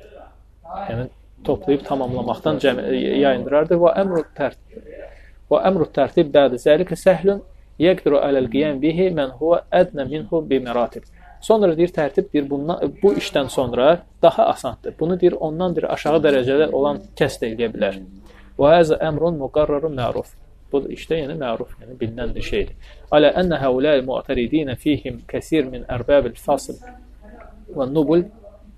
[0.89, 1.09] Yəni
[1.43, 3.79] toplayıb tamamlamaqdan cəm e, yayındırardı.
[3.81, 4.93] Və əmru tərtib
[5.51, 7.43] və əmru tərtib bədi zəlikə səhlun
[7.81, 11.03] yəqdiru aləl qiyam bihi mən huwa ədnə minhu bi məratib.
[11.41, 14.95] Sonra deyir tərtib deyir bundan bu işdən sonra daha asandır.
[14.99, 17.99] Bunu deyir ondan bir aşağı dərəcədə olan kəs də eləyə bilər.
[18.57, 20.33] Və həzə əmrun muqarrarun məruf.
[20.71, 22.75] Bu işte yəni məruf, yəni bilinən bir şeydir.
[23.11, 26.79] Alə ənə həuləl mu'təridinə fihim kəsir min ərbəbil fasl
[27.75, 28.25] və nubul,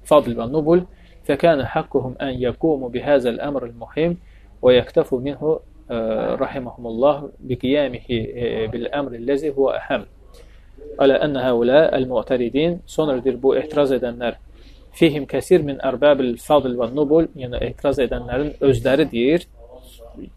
[0.10, 0.84] fadl və nubul
[1.28, 4.18] fəkənə haqquhum ən yəqumu bihəzəl əmril muhim
[4.64, 5.58] və yəktəfu minhu
[5.90, 8.20] rahimahumullah biqiyamihi
[8.74, 10.08] bil əmri ləzi huvə əhəm.
[11.04, 14.40] Alə ənə həulə əl-mu'təridin sonra deyir bu etiraz edənlər
[14.98, 19.46] fihim kəsir min ərbəbil fadl və nubul yəni etiraz edənlərin özləri deyir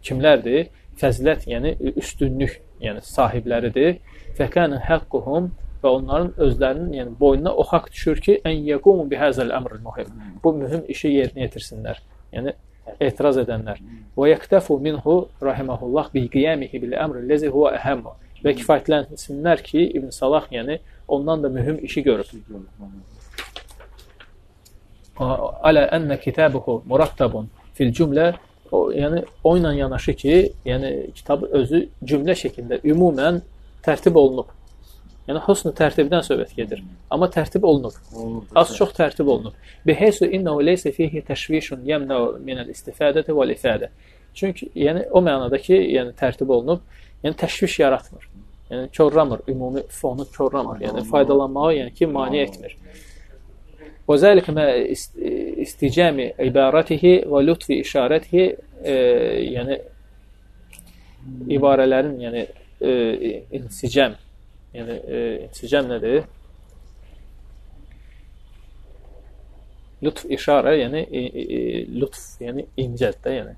[0.05, 0.69] kimlərdir?
[1.01, 3.99] fəzilət, yəni üstünlük, yəni sahibləridir.
[4.37, 9.81] Fəkənə həqquhum və onların özlərinin, yəni boynuna o haqq düşür ki, ən yaqumu bihəzəl əmril
[9.85, 10.11] muhim.
[10.43, 12.01] Bu mühüm işi yerinə yetirsinlər.
[12.35, 12.55] Yəni
[12.99, 13.79] etiraz edənlər.
[14.17, 18.03] Və yəktəfu minhu rahimehullah bi qiyamihi bil əmr allazi huwa əhəm.
[18.41, 22.31] Və kifayətlənsinlər ki, İbn Salah yəni ondan da mühüm işi görüb.
[25.21, 28.31] Alə ənə kitabuhu murattabun fil cümlə
[28.71, 33.41] o, yəni o ilə yanaşı ki, yəni kitab özü cümlə şəklində ümumən
[33.85, 34.49] tərtib olunub.
[35.31, 36.81] Yəni husn tərtibdən söhbət gedir.
[37.07, 37.95] Amma tərtib olunub.
[38.59, 39.53] Az çox tərtib olunub.
[39.87, 43.87] Bihaysu innahu laysa fihi tashvishun yamna min al-istifadati wal-ifada.
[44.35, 46.81] Çünki yəni o mənada ki, yəni tərtib olunub,
[47.23, 48.25] yəni təşviş yaratmır.
[48.71, 50.81] Yəni körramır, ümumi fonu körramır.
[50.83, 52.75] Yəni faydalanmağa yəni ki, mane etmir.
[54.09, 54.65] Və zəlik mə
[55.63, 58.49] isticami ibaratihi və lütfi işarətihi,
[58.83, 58.97] e,
[59.53, 59.79] yəni
[61.55, 62.43] ibarələrin yəni
[62.81, 62.91] e,
[63.61, 64.19] insicam
[64.75, 66.23] yəni e, insicam nədir?
[70.01, 71.59] Lütf işarə yəni e, e,
[72.01, 73.57] lütf yəni incədə yəni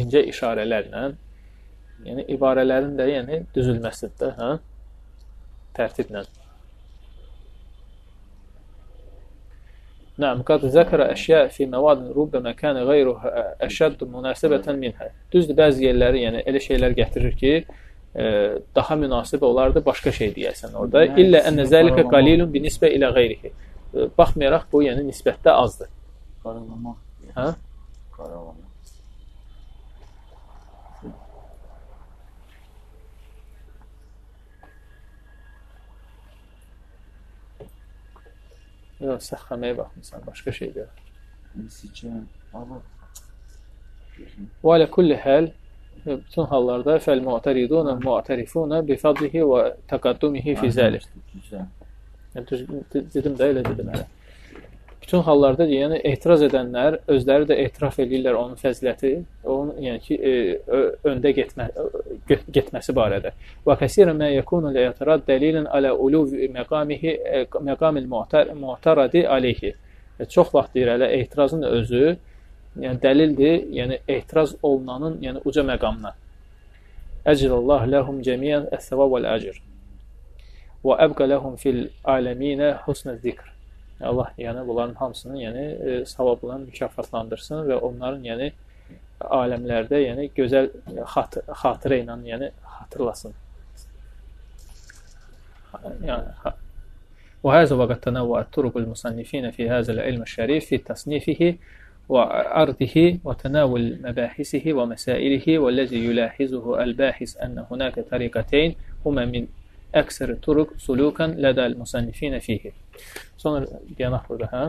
[0.00, 1.06] incə işarələrlə
[2.06, 4.52] yəni ibarələrin də yəni düzülməsidir, hə?
[5.76, 6.24] Tərtiblə.
[10.20, 15.08] Na'am, qad zəkərə əşya fi məvadin rubbama kana ghayruha əşədd münasibatan minha.
[15.32, 17.52] Düzdür, bəzi yerləri, yəni elə şeylər gətirir ki,
[18.14, 21.04] e, daha münasib olardı başqa şey deyəsən orada.
[21.04, 23.52] İllə ənə zəlikə qalilun binisbə ilə qeyrihi.
[23.94, 25.92] E, baxmayaraq bu, yəni nisbətdə azdır.
[26.44, 26.98] Qaralamaq.
[27.36, 27.46] Hə?
[28.16, 28.70] Qaralamaq.
[39.00, 40.88] Yox, səxxəməyə baxmısan, başqa şeydir.
[41.56, 42.26] İnsicam.
[42.52, 42.82] Allah.
[44.60, 45.48] Və alə kulli həl
[46.06, 51.06] bütün hallarda fəl mu'tariduna mu'tarifuna bi fadlihi və taqaddumihi fi zəlik.
[52.36, 54.06] Dedim də elə dedim hələ
[55.10, 59.08] bütün hallarda yəni etiraz edənlər özləri də etiraf edirlər onun fəziləti,
[59.42, 61.66] onun yəni ki, e, öndə getmə
[62.28, 63.32] getməsi barədə.
[63.66, 69.72] Və kəsirən mə yekunu l-i'tirad dəlilən alə uluv məqamihi e, məqamil mu'taradi alayhi.
[70.20, 72.16] E, çox vaxt deyir elə etirazın özü
[72.81, 76.13] yəni dəlildir, yəni etiraz olunanın yəni uca məqamına.
[77.31, 79.61] Əcrallah ləhum cəmiyyən əs-savab vəl-əcr.
[80.85, 83.51] Və əbqə ləhum fil aləminə husnə zikr.
[84.01, 88.51] Allah yəni bunların hamısını yəni e, savabla mükafatlandırsın və onların yəni
[89.23, 90.67] aləmlərdə yəni gözəl
[91.13, 93.33] xat xatirə ilə yəni xatırlasın.
[96.03, 96.53] Yəni
[97.45, 101.55] وهذا وقد تنوعت طرق المصنفين في هذا العلم الشريف في تصنيفه
[102.08, 108.74] وعرضه وتناول مباحثه ومسائله والذي يلاحظه الباحث أن هناك طريقتين
[109.06, 109.46] هما من
[109.94, 112.72] أكثر الطرق سلوكا لدى المصنفين فيه
[113.40, 113.64] Sonra
[113.98, 114.64] dayanaq burada, hə?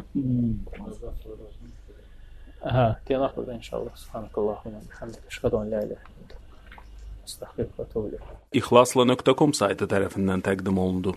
[2.64, 3.92] Hə, dayanaq burada inşallah.
[4.00, 6.38] Subhanakallahumma bihamdika, əşhadu an la ilaha illə
[7.28, 7.90] Əstəğfirullah.
[7.92, 8.20] tövbə.
[8.60, 11.16] İxlasla.com saytı tərəfindən təqdim olundu.